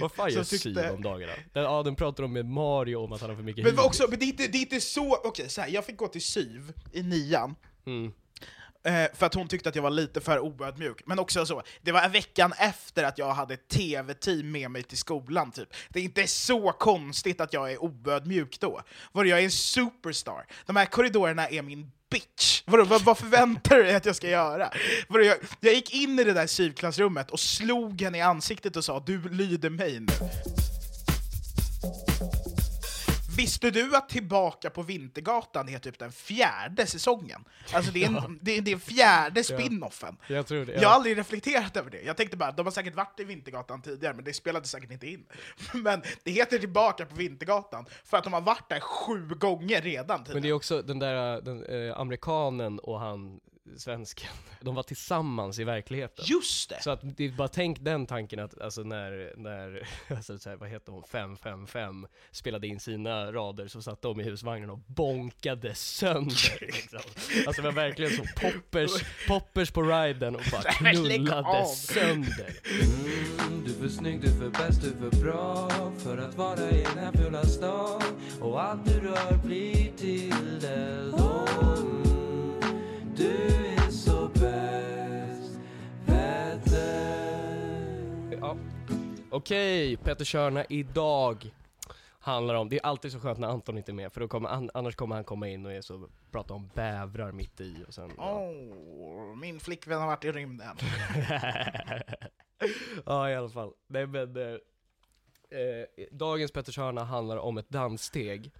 Vad 0.00 0.12
fan 0.12 0.30
gör 0.30 0.44
tyckte- 0.44 0.58
Syv 0.58 0.90
om 0.90 1.02
dagarna? 1.02 1.32
Den, 1.52 1.62
ja, 1.62 1.82
den 1.82 1.96
pratar 1.96 2.22
om 2.24 2.32
med 2.32 2.46
Mario 2.46 2.96
om 2.96 3.12
att 3.12 3.20
han 3.20 3.30
har 3.30 3.36
för 3.36 3.42
mycket 3.42 3.64
Men 3.64 3.72
hybris. 3.72 3.86
också, 3.86 4.06
men 4.10 4.18
det 4.18 4.24
är 4.24 4.26
inte, 4.26 4.46
det 4.46 4.58
är 4.58 4.62
inte 4.62 4.80
så, 4.80 5.16
okej 5.24 5.48
så 5.48 5.60
här, 5.60 5.68
jag 5.68 5.84
fick 5.84 5.96
gå 5.96 6.08
till 6.08 6.22
SYV 6.22 6.72
i 6.92 7.02
nian, 7.02 7.54
Mm. 7.86 8.12
Eh, 8.84 9.06
för 9.14 9.26
att 9.26 9.34
hon 9.34 9.48
tyckte 9.48 9.68
att 9.68 9.74
jag 9.74 9.82
var 9.82 9.90
lite 9.90 10.20
för 10.20 10.38
oödmjuk. 10.40 11.02
Men 11.06 11.18
också 11.18 11.46
så, 11.46 11.62
det 11.82 11.92
var 11.92 12.08
veckan 12.08 12.52
efter 12.58 13.04
att 13.04 13.18
jag 13.18 13.32
hade 13.34 13.54
ett 13.54 13.68
tv-team 13.68 14.52
med 14.52 14.70
mig 14.70 14.82
till 14.82 14.98
skolan 14.98 15.50
typ. 15.52 15.68
Det 15.88 16.00
är 16.00 16.04
inte 16.04 16.26
så 16.26 16.72
konstigt 16.72 17.40
att 17.40 17.52
jag 17.52 17.72
är 17.72 17.82
oödmjuk 17.82 18.60
då. 18.60 18.80
Vadå, 19.12 19.28
jag 19.28 19.40
är 19.40 19.44
en 19.44 19.50
superstar. 19.50 20.46
De 20.66 20.76
här 20.76 20.86
korridorerna 20.86 21.48
är 21.48 21.62
min 21.62 21.90
bitch. 22.10 22.62
Vadå, 22.66 22.84
vad, 22.84 23.02
vad 23.02 23.18
förväntar 23.18 23.76
du 23.76 23.82
dig 23.82 23.94
att 23.94 24.06
jag 24.06 24.16
ska 24.16 24.28
göra? 24.28 24.70
Vadå, 25.08 25.24
jag, 25.24 25.36
jag 25.60 25.74
gick 25.74 25.94
in 25.94 26.18
i 26.18 26.24
det 26.24 26.32
där 26.32 26.46
syvklassrummet 26.46 27.30
och 27.30 27.40
slog 27.40 28.02
henne 28.02 28.18
i 28.18 28.20
ansiktet 28.20 28.76
och 28.76 28.84
sa 28.84 29.02
du 29.06 29.28
lyder 29.28 29.70
mig 29.70 30.00
nu. 30.00 30.06
Visste 33.36 33.70
du 33.70 33.96
att 33.96 34.08
Tillbaka 34.08 34.70
på 34.70 34.82
Vintergatan 34.82 35.68
är 35.68 35.78
typ 35.78 35.98
den 35.98 36.12
fjärde 36.12 36.86
säsongen? 36.86 37.44
Alltså 37.72 37.92
det 37.92 38.04
är, 38.04 38.06
en, 38.06 38.38
det 38.42 38.56
är, 38.56 38.60
det 38.60 38.72
är 38.72 38.78
fjärde 38.78 39.44
spin-offen. 39.44 40.16
Jag 40.28 40.46
tror 40.46 40.64
det. 40.64 40.72
Jag 40.72 40.88
har 40.88 40.94
aldrig 40.94 41.18
reflekterat 41.18 41.76
över 41.76 41.90
det. 41.90 42.02
Jag 42.02 42.16
tänkte 42.16 42.36
bara, 42.36 42.52
de 42.52 42.66
har 42.66 42.70
säkert 42.70 42.94
varit 42.94 43.20
i 43.20 43.24
Vintergatan 43.24 43.82
tidigare, 43.82 44.14
men 44.14 44.24
det 44.24 44.32
spelade 44.32 44.66
säkert 44.66 44.90
inte 44.90 45.06
in. 45.06 45.26
Men 45.72 46.02
det 46.22 46.30
heter 46.30 46.58
Tillbaka 46.58 47.06
på 47.06 47.16
Vintergatan 47.16 47.86
för 48.04 48.16
att 48.16 48.24
de 48.24 48.32
har 48.32 48.40
varit 48.40 48.68
där 48.68 48.80
sju 48.80 49.28
gånger 49.28 49.82
redan 49.82 50.16
Men 50.18 50.24
tidigare. 50.24 50.40
det 50.42 50.48
är 50.48 50.52
också 50.52 50.82
den 50.82 50.98
där 50.98 51.40
den, 51.40 51.88
eh, 51.88 51.98
amerikanen 51.98 52.78
och 52.78 53.00
han 53.00 53.40
svensken, 53.76 54.30
de 54.60 54.74
var 54.74 54.82
tillsammans 54.82 55.58
i 55.58 55.64
verkligheten. 55.64 56.24
Just 56.28 56.70
det! 56.70 56.82
Så 56.82 56.90
att 56.90 57.00
det 57.02 57.28
bara 57.28 57.48
tänk 57.48 57.80
den 57.80 58.06
tanken 58.06 58.38
att 58.38 58.60
alltså 58.60 58.82
när, 58.82 59.32
när 59.36 59.88
alltså 60.16 60.38
så 60.38 60.50
här, 60.50 60.56
vad 60.56 60.68
heter 60.68 60.92
hon, 60.92 61.04
555 61.04 62.06
spelade 62.30 62.66
in 62.66 62.80
sina 62.80 63.32
rader 63.32 63.68
så 63.68 63.82
satt 63.82 64.02
de 64.02 64.20
i 64.20 64.24
husvagnen 64.24 64.70
och 64.70 64.78
bonkade 64.78 65.74
sönder 65.74 66.58
liksom. 66.60 67.00
Alltså 67.46 67.62
det 67.62 67.68
var 67.68 67.72
verkligen 67.72 68.12
så 68.12 68.24
poppers, 68.40 68.90
poppers 69.28 69.70
på 69.70 69.82
riden 69.82 70.36
och 70.36 70.42
bara 70.52 70.62
knullade 70.62 71.66
sönder. 71.66 72.54
Mm, 72.80 73.64
du 73.64 73.72
är 73.72 73.78
för 73.80 73.88
snygg, 73.88 74.20
du 74.20 74.28
är 74.28 74.32
för 74.32 74.50
bäst, 74.50 74.82
du 74.82 74.88
är 74.88 75.10
för 75.10 75.24
bra 75.24 75.68
För 75.98 76.18
att 76.18 76.34
vara 76.34 76.70
i 76.70 76.86
den 76.94 77.04
här 77.04 77.12
fula 77.12 77.44
stan 77.44 78.02
Och 78.40 78.62
allt 78.62 78.84
du 78.84 79.00
rör 79.00 79.36
blir 79.44 79.92
till 79.96 80.60
det 80.60 81.25
Okej, 89.30 89.96
Peter 89.96 90.24
Körna, 90.24 90.64
idag 90.64 91.50
handlar 92.20 92.54
om, 92.54 92.68
det 92.68 92.76
är 92.76 92.86
alltid 92.86 93.12
så 93.12 93.20
skönt 93.20 93.38
när 93.38 93.48
Anton 93.48 93.78
inte 93.78 93.90
är 93.90 93.94
med 93.94 94.12
för 94.12 94.20
då 94.20 94.28
kommer, 94.28 94.48
an, 94.48 94.70
annars 94.74 94.96
kommer 94.96 95.14
han 95.14 95.24
komma 95.24 95.48
in 95.48 95.66
och 95.66 95.72
är 95.72 95.80
så, 95.80 96.08
prata 96.30 96.54
om 96.54 96.70
bävrar 96.74 97.32
mitt 97.32 97.60
i 97.60 97.84
och 97.88 97.94
sen. 97.94 98.12
Åh, 98.18 99.36
min 99.36 99.60
flickvän 99.60 100.00
har 100.00 100.06
varit 100.06 100.24
i 100.24 100.32
rymden. 100.32 100.76
ja 103.06 103.30
i 103.30 103.34
alla 103.34 103.48
fall. 103.48 103.72
Nej 103.86 104.06
men, 104.06 104.36
eh, 104.36 105.60
eh, 105.60 105.86
dagens 106.10 106.52
Petters 106.52 106.78
hörna 106.78 107.04
handlar 107.04 107.36
om 107.36 107.58
ett 107.58 107.68
danssteg. 107.68 108.52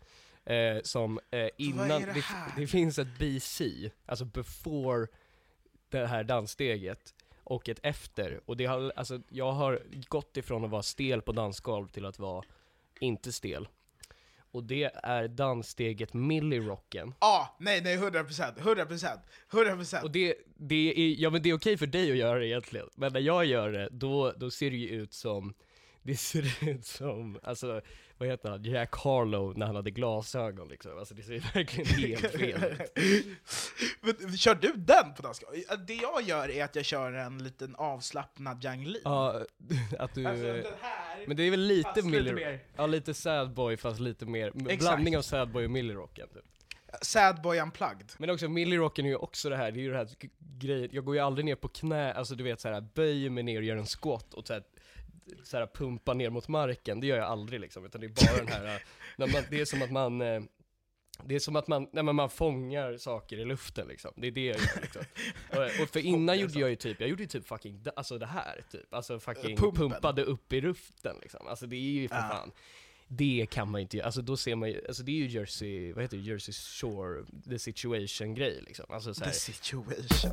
Eh, 0.45 0.83
som 0.83 1.21
eh, 1.31 1.49
innan, 1.57 1.89
det 1.89 2.13
det, 2.15 2.25
det 2.57 2.67
finns 2.67 2.99
ett 2.99 3.19
BC, 3.19 3.91
alltså 4.07 4.25
before 4.25 5.07
det 5.89 6.07
här 6.07 6.25
danssteget, 6.25 7.15
och 7.47 7.69
ett 7.69 7.81
efter. 7.83 8.41
Och 8.47 8.57
det 8.57 8.67
har, 8.67 8.93
alltså 8.97 9.21
jag 9.29 9.53
har 9.53 9.83
gått 10.09 10.37
ifrån 10.37 10.65
att 10.65 10.71
vara 10.71 10.83
stel 10.83 11.23
på 11.23 11.33
dansgolv 11.33 11.89
till 11.89 12.07
att 12.07 12.19
vara 12.19 12.45
inte 13.01 13.33
stel. 13.33 13.69
Och 14.51 14.65
det 14.65 14.91
är 15.03 15.29
danssteget 15.29 16.15
Millirocken. 16.15 17.15
Ja, 17.21 17.57
nej, 17.61 17.81
nej, 17.83 17.95
100 17.95 18.25
procent, 18.25 18.59
100 18.59 18.87
procent, 18.87 19.21
100 19.53 19.77
procent. 19.77 20.05
Och 20.05 20.11
det, 20.11 20.35
det 20.57 20.93
är, 20.97 21.21
ja 21.21 21.31
men 21.31 21.43
det 21.43 21.51
är 21.51 21.55
okej 21.55 21.77
för 21.77 21.87
dig 21.87 22.11
att 22.11 22.17
göra 22.17 22.39
det 22.39 22.47
egentligen, 22.47 22.89
men 22.95 23.13
när 23.13 23.21
jag 23.21 23.45
gör 23.45 23.73
det, 23.73 23.89
då, 23.93 24.33
då 24.37 24.51
ser 24.51 24.71
det 24.71 24.77
ju 24.77 24.89
ut 24.89 25.13
som, 25.13 25.55
det 26.03 26.17
ser 26.17 26.69
ut 26.69 26.87
som, 26.87 27.39
alltså, 27.43 27.81
vad 28.19 28.29
heter 28.29 28.51
han, 28.51 28.63
Jack 28.63 28.95
Harlow 28.97 29.59
när 29.59 29.67
han 29.67 29.77
hade 29.77 29.91
glasögon 29.91 30.69
liksom, 30.69 30.99
alltså 30.99 31.15
det 31.15 31.23
ser 31.23 31.55
verkligen 31.55 31.87
helt 32.21 32.33
fel 32.33 32.65
ut. 32.65 34.41
Kör 34.41 34.55
du 34.55 34.73
den 34.77 35.15
på 35.15 35.23
danska? 35.23 35.47
Det 35.87 35.95
jag 35.95 36.23
gör 36.23 36.51
är 36.51 36.65
att 36.65 36.77
jag 36.77 36.85
kör 36.85 37.13
en 37.13 37.39
liten 37.45 37.75
avslappnad 37.77 38.65
Yang 38.65 38.85
Li. 38.87 39.01
Ja, 39.05 39.41
att 39.99 40.15
du, 40.15 40.27
Alltså 40.27 40.45
den 40.47 40.65
här, 40.81 41.25
men 41.27 41.37
det 41.37 41.43
är 41.43 41.51
väl 41.51 41.61
lite 41.61 41.83
fast 41.89 41.97
lite 41.97 42.09
Millie, 42.09 42.33
mer. 42.33 42.61
ja 42.77 42.87
lite 42.87 43.15
sad 43.15 43.55
boy 43.55 43.77
fast 43.77 44.01
lite 44.01 44.27
mer, 44.27 44.47
Exakt. 44.57 44.79
blandning 44.79 45.17
av 45.17 45.23
sad 45.23 45.51
boy 45.53 45.65
och 45.65 45.71
Millirocken 45.71 46.29
typ. 46.29 46.45
Sad 47.03 47.43
Boy 47.43 47.61
Unplugged. 47.61 48.13
Men 48.19 48.31
också 48.31 48.49
Millirocken 48.49 49.05
är 49.05 49.09
ju 49.09 49.17
också 49.17 49.49
det 49.49 49.57
här, 49.57 49.71
det 49.73 49.81
är 49.81 49.83
ju 49.83 49.91
det 49.91 49.97
här 49.97 50.09
grejen, 50.59 50.89
jag 50.93 51.05
går 51.05 51.15
ju 51.15 51.21
aldrig 51.21 51.45
ner 51.45 51.55
på 51.55 51.69
knä, 51.69 52.13
alltså 52.13 52.35
du 52.35 52.45
vet 52.45 52.61
såhär, 52.61 52.81
böjer 52.95 53.31
mig 53.31 53.43
ner 53.43 53.59
och 53.59 53.65
gör 53.65 53.77
en 53.77 53.87
squat 53.87 54.35
och 54.35 54.47
såhär, 55.27 55.45
såhär 55.45 55.67
pumpa 55.67 56.15
ner 56.15 56.31
mot 56.31 56.49
marken, 56.49 57.01
det 57.01 57.07
gör 57.07 57.17
jag 57.17 57.27
aldrig 57.27 57.61
liksom, 57.61 57.85
utan 57.85 58.01
det 58.01 58.07
är 58.07 58.27
bara 58.27 58.37
den 58.37 58.49
här, 58.49 58.83
när 59.17 59.27
man, 59.27 59.43
det 59.51 59.61
är 59.61 59.65
som 59.65 59.83
att 59.83 59.91
man, 59.91 60.23
eh, 60.23 60.43
det 61.25 61.35
är 61.35 61.39
som 61.39 61.57
att 61.57 61.69
man, 61.69 61.89
nej, 61.93 62.03
man 62.05 62.31
fångar 62.31 62.97
saker 62.97 63.39
i 63.39 63.45
luften 63.45 63.89
liksom. 63.89 64.13
Det 64.17 64.27
är 64.27 64.31
det 64.31 64.45
jag 64.45 64.57
gör 64.57 64.81
liksom. 64.83 65.03
och, 65.51 65.83
och 65.83 65.89
för 65.89 66.01
innan 66.07 66.39
gjorde 66.39 66.61
jag 66.61 66.71
ju 66.71 66.77
typ, 66.77 67.01
jag 67.01 67.09
gjorde 67.09 67.23
ju 67.23 67.29
typ 67.29 67.49
fucking, 67.49 67.85
alltså 67.97 68.19
det 68.19 68.27
här 68.27 68.65
typ. 68.71 68.95
Alltså 68.95 69.21
fucking 69.21 69.57
Pumpen. 69.57 69.91
pumpade 69.91 70.23
upp 70.23 70.53
i 70.53 70.61
luften 70.61 71.17
liksom. 71.23 71.47
Alltså 71.47 71.67
det 71.67 71.77
är 71.77 71.81
ju 71.81 72.09
för 72.09 72.17
fan. 72.17 72.53
Det 73.09 73.47
kan 73.51 73.71
man 73.71 73.81
ju 73.81 73.83
inte 73.83 73.97
göra, 73.97 74.07
alltså 74.07 74.23
då 74.23 74.37
ser 74.37 74.57
man 74.57 74.69
ju, 74.69 74.87
alltså 74.89 75.03
det 75.03 75.13
är 75.13 75.17
ju 75.17 75.27
Jersey, 75.27 75.93
vad 75.93 76.05
heter 76.05 76.17
det, 76.17 76.23
Jersey 76.23 76.53
Shore, 76.53 77.25
the 77.49 77.59
situation 77.59 78.35
grej 78.35 78.63
liksom. 78.67 78.87
Alltså 78.89 79.15
så 79.15 79.25
här, 79.25 79.31
The 79.31 79.39
situation. 79.39 80.33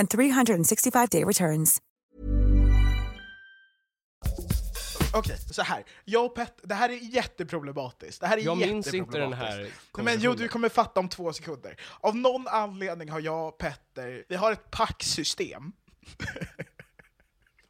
and 0.00 0.08
365-day 0.08 1.24
returns. 1.24 1.82
Okej, 5.12 5.36
så 5.50 5.62
här. 5.62 5.84
Jag 6.04 6.24
och 6.24 6.34
Pet, 6.34 6.60
det 6.62 6.74
här 6.74 6.88
är 6.88 7.14
jätteproblematiskt. 7.14 8.20
Det 8.20 8.26
här 8.26 8.36
är 8.36 8.42
jag 8.42 8.58
minns 8.58 8.94
inte 8.94 9.18
den 9.18 9.32
här 9.32 9.70
Men 9.98 10.20
jo, 10.20 10.34
du 10.34 10.48
kommer 10.48 10.68
fatta 10.68 11.00
om 11.00 11.08
två 11.08 11.32
sekunder. 11.32 11.80
Av 12.00 12.16
någon 12.16 12.48
anledning 12.48 13.08
har 13.08 13.20
jag 13.20 13.48
och 13.48 13.58
Petter, 13.58 14.24
vi 14.28 14.36
har 14.36 14.52
ett 14.52 14.70
packsystem. 14.70 15.72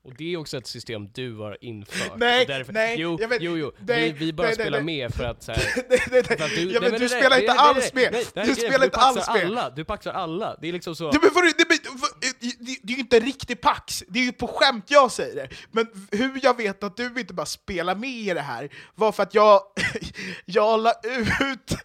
Och 0.02 0.12
det 0.16 0.32
är 0.32 0.36
också 0.36 0.56
ett 0.56 0.66
system 0.66 1.08
du 1.12 1.36
har 1.36 1.58
infört. 1.60 2.12
Nej, 2.16 2.46
därför, 2.46 2.72
nej, 2.72 2.96
jo, 2.98 3.18
jag 3.20 3.28
vet- 3.28 3.42
jo, 3.42 3.56
jo, 3.56 3.72
nej, 3.78 4.12
vi, 4.12 4.24
vi 4.24 4.32
bara 4.32 4.46
nej, 4.46 4.54
spelar 4.54 4.80
nej. 4.80 4.98
med 4.98 5.14
för 5.14 5.24
att 5.24 5.42
så 5.42 5.52
här, 5.52 5.62
nej, 5.76 5.84
nej, 5.90 5.98
nej. 6.10 6.24
för 6.24 6.44
att 6.44 6.50
du, 6.50 6.98
nej, 6.98 7.08
spelar 7.08 7.40
inte 7.40 7.52
alls 7.52 7.94
med! 7.94 8.12
du 8.34 8.54
spelar 8.54 8.84
inte 8.84 8.96
alls 8.96 9.28
med! 9.28 9.44
alla, 9.44 9.70
du 9.70 9.84
paxar 9.84 10.12
alla. 10.12 10.56
Det 10.60 10.68
är 10.68 10.72
liksom 10.72 10.96
så. 10.96 11.04
Ja, 11.04 11.18
men 11.22 11.30
vadå, 11.34 11.46
det, 11.58 11.64
det, 11.68 12.78
det 12.82 12.92
är 12.92 12.96
ju 12.96 13.00
inte 13.00 13.20
riktig 13.20 13.60
pax, 13.60 14.04
det 14.08 14.18
är 14.18 14.24
ju 14.24 14.32
på 14.32 14.46
skämt 14.46 14.84
jag 14.88 15.12
säger 15.12 15.36
det. 15.36 15.48
Men 15.70 15.86
hur 16.10 16.40
jag 16.42 16.56
vet 16.56 16.84
att 16.84 16.96
du 16.96 17.06
inte 17.18 17.34
bara 17.34 17.46
spelar 17.46 17.94
med 17.94 18.10
i 18.10 18.34
det 18.34 18.40
här 18.40 18.68
var 18.94 19.12
för 19.12 19.22
att 19.22 19.34
jag, 19.34 19.60
jag 20.44 20.80
la 20.80 20.92
ut 21.40 21.76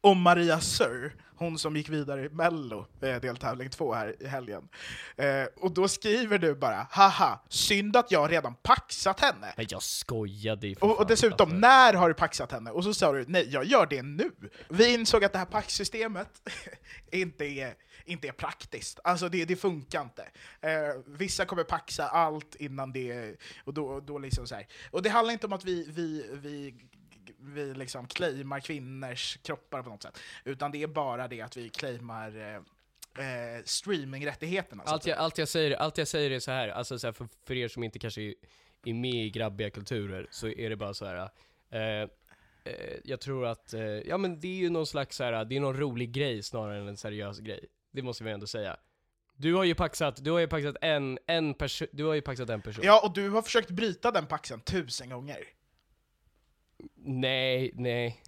om 0.00 0.20
Maria 0.20 0.60
Sör, 0.60 1.12
hon 1.36 1.58
som 1.58 1.76
gick 1.76 1.88
vidare 1.88 2.24
i 2.24 2.28
Mello, 2.28 2.86
eh, 3.00 3.20
deltävling 3.20 3.70
två 3.70 3.94
här 3.94 4.16
i 4.20 4.26
helgen. 4.26 4.68
Eh, 5.16 5.44
och 5.56 5.72
då 5.72 5.88
skriver 5.88 6.38
du 6.38 6.54
bara 6.54 6.86
haha, 6.90 7.40
synd 7.48 7.96
att 7.96 8.10
jag 8.10 8.32
redan 8.32 8.54
paxat 8.54 9.20
henne. 9.20 9.54
Nej 9.56 9.66
jag 9.70 9.82
skojade 9.82 10.66
ju 10.66 10.74
för 10.74 10.86
Och, 10.86 10.98
och 10.98 11.06
dessutom, 11.06 11.48
alltså. 11.48 11.56
när 11.56 11.94
har 11.94 12.08
du 12.08 12.14
paxat 12.14 12.52
henne? 12.52 12.70
Och 12.70 12.84
så 12.84 12.94
sa 12.94 13.12
du 13.12 13.24
nej, 13.28 13.48
jag 13.50 13.64
gör 13.64 13.86
det 13.86 14.02
nu. 14.02 14.30
Vi 14.68 14.94
insåg 14.94 15.24
att 15.24 15.32
det 15.32 15.38
här 15.38 15.46
paxsystemet 15.46 16.28
inte 17.10 17.44
är, 17.44 17.74
inte 18.04 18.28
är 18.28 18.32
praktiskt. 18.32 19.00
Alltså 19.04 19.28
det, 19.28 19.44
det 19.44 19.56
funkar 19.56 20.02
inte. 20.02 20.22
Eh, 20.60 20.70
vissa 21.06 21.44
kommer 21.44 21.64
paxa 21.64 22.08
allt 22.08 22.54
innan 22.54 22.92
det, 22.92 23.36
och 23.64 23.74
då, 23.74 24.00
då 24.00 24.18
liksom 24.18 24.46
så 24.46 24.54
här. 24.54 24.66
Och 24.90 25.02
det 25.02 25.10
handlar 25.10 25.32
inte 25.32 25.46
om 25.46 25.52
att 25.52 25.64
vi, 25.64 25.86
vi, 25.90 26.30
vi 26.32 26.74
vi 27.46 27.74
liksom 27.74 28.06
claimar 28.06 28.60
kvinnors 28.60 29.38
kroppar 29.42 29.82
på 29.82 29.90
något 29.90 30.02
sätt, 30.02 30.18
utan 30.44 30.70
det 30.70 30.82
är 30.82 30.86
bara 30.86 31.28
det 31.28 31.40
att 31.40 31.56
vi 31.56 31.68
claimar 31.68 32.36
eh, 32.36 32.56
eh, 33.24 33.62
streamingrättigheterna. 33.64 34.82
Allt 34.86 35.06
jag, 35.06 35.18
allt, 35.18 35.38
jag 35.38 35.48
säger, 35.48 35.76
allt 35.76 35.98
jag 35.98 36.08
säger 36.08 36.30
är 36.30 36.40
så 36.40 36.50
här, 36.50 36.68
alltså 36.68 36.98
så 36.98 37.06
här, 37.06 37.12
för, 37.12 37.28
för 37.44 37.54
er 37.54 37.68
som 37.68 37.82
inte 37.82 37.98
kanske 37.98 38.22
är, 38.22 38.34
är 38.84 38.94
med 38.94 39.14
i 39.26 39.30
grabbiga 39.30 39.70
kulturer, 39.70 40.26
så 40.30 40.48
är 40.48 40.70
det 40.70 40.76
bara 40.76 40.94
så 40.94 41.06
här. 41.06 41.30
Eh, 41.70 41.80
eh, 41.80 42.08
jag 43.04 43.20
tror 43.20 43.46
att, 43.46 43.74
eh, 43.74 43.82
ja 43.82 44.18
men 44.18 44.40
det 44.40 44.48
är 44.48 44.56
ju 44.56 44.70
någon 44.70 44.86
slags 44.86 45.16
så 45.16 45.24
här, 45.24 45.44
det 45.44 45.56
är 45.56 45.60
någon 45.60 45.76
rolig 45.76 46.12
grej 46.12 46.42
snarare 46.42 46.78
än 46.78 46.88
en 46.88 46.96
seriös 46.96 47.38
grej. 47.38 47.64
Det 47.90 48.02
måste 48.02 48.24
vi 48.24 48.30
ändå 48.30 48.46
säga. 48.46 48.76
Du 49.36 49.54
har 49.54 49.64
ju 49.64 49.74
paxat, 49.74 50.24
du 50.24 50.30
har 50.30 50.38
ju 50.38 50.48
paxat 50.48 50.76
en, 50.80 51.18
en 51.26 51.54
person, 51.54 51.88
du 51.92 52.04
har 52.04 52.14
ju 52.14 52.20
paxat 52.20 52.50
en 52.50 52.62
person. 52.62 52.84
Ja, 52.84 53.00
och 53.04 53.14
du 53.14 53.30
har 53.30 53.42
försökt 53.42 53.70
bryta 53.70 54.10
den 54.10 54.26
paxen 54.26 54.60
tusen 54.60 55.10
gånger. 55.10 55.38
Nej, 57.06 57.70
nej. 57.74 58.22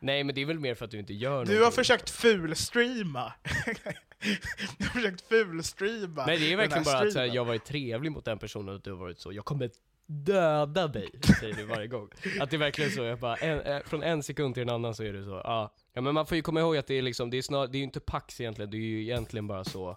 Nej 0.00 0.24
men 0.24 0.34
det 0.34 0.40
är 0.42 0.46
väl 0.46 0.58
mer 0.60 0.74
för 0.74 0.84
att 0.84 0.90
du 0.90 0.98
inte 0.98 1.14
gör 1.14 1.30
Du 1.30 1.34
någonting. 1.36 1.64
har 1.64 1.70
försökt 1.70 2.10
fulstreama. 2.10 3.32
du 4.78 4.84
har 4.84 4.90
försökt 4.92 5.20
fulstreama 5.28 6.26
Nej 6.26 6.38
det 6.38 6.52
är 6.52 6.56
verkligen 6.56 6.84
bara 6.84 6.96
att 6.96 7.02
här, 7.02 7.10
streamen. 7.10 7.34
jag 7.34 7.42
har 7.42 7.46
varit 7.46 7.64
trevlig 7.64 8.12
mot 8.12 8.24
den 8.24 8.38
personen 8.38 8.68
och 8.68 8.74
att 8.74 8.84
du 8.84 8.90
har 8.90 8.98
varit 8.98 9.18
så, 9.18 9.32
jag 9.32 9.44
kommer 9.44 9.70
döda 10.06 10.88
dig, 10.88 11.08
säger 11.40 11.54
du 11.54 11.64
varje 11.64 11.86
gång. 11.86 12.08
Att 12.40 12.50
det 12.50 12.56
är 12.56 12.58
verkligen 12.58 12.90
så, 12.90 13.02
jag 13.02 13.18
bara, 13.18 13.36
en, 13.36 13.60
eh, 13.60 13.80
från 13.86 14.02
en 14.02 14.22
sekund 14.22 14.54
till 14.54 14.62
en 14.62 14.70
annan 14.70 14.94
så 14.94 15.02
är 15.02 15.12
det 15.12 15.24
så, 15.24 15.40
ja. 15.44 15.74
Ja 15.92 16.00
men 16.00 16.14
man 16.14 16.26
får 16.26 16.36
ju 16.36 16.42
komma 16.42 16.60
ihåg 16.60 16.76
att 16.76 16.86
det 16.86 16.94
är 16.94 17.02
liksom, 17.02 17.30
det 17.30 17.36
är 17.36 17.42
snar, 17.42 17.66
det 17.66 17.76
är 17.76 17.78
ju 17.78 17.84
inte 17.84 18.00
pax 18.00 18.40
egentligen, 18.40 18.70
det 18.70 18.76
är 18.76 18.80
ju 18.80 19.02
egentligen 19.02 19.46
bara 19.46 19.64
så, 19.64 19.96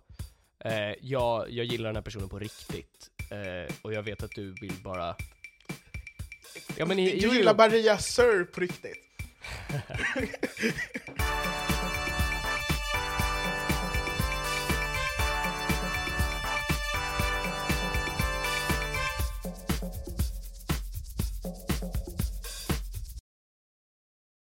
eh, 0.66 0.72
jag, 1.02 1.52
jag 1.52 1.66
gillar 1.66 1.90
den 1.90 1.96
här 1.96 2.04
personen 2.04 2.30
på 2.30 2.40
riktigt, 2.40 3.12
eh, 3.32 3.76
och 3.82 3.94
jag 3.94 4.04
vet 4.04 4.24
att 4.24 4.32
du 4.36 4.52
vill 4.62 4.74
bara 4.84 5.16
Ja, 6.78 6.86
men 6.86 7.00
i, 7.00 7.20
du 7.20 7.36
gillar 7.36 7.56
Maria 7.56 7.98
Sir 7.98 8.44
på 8.44 8.62
riktigt. 8.62 9.04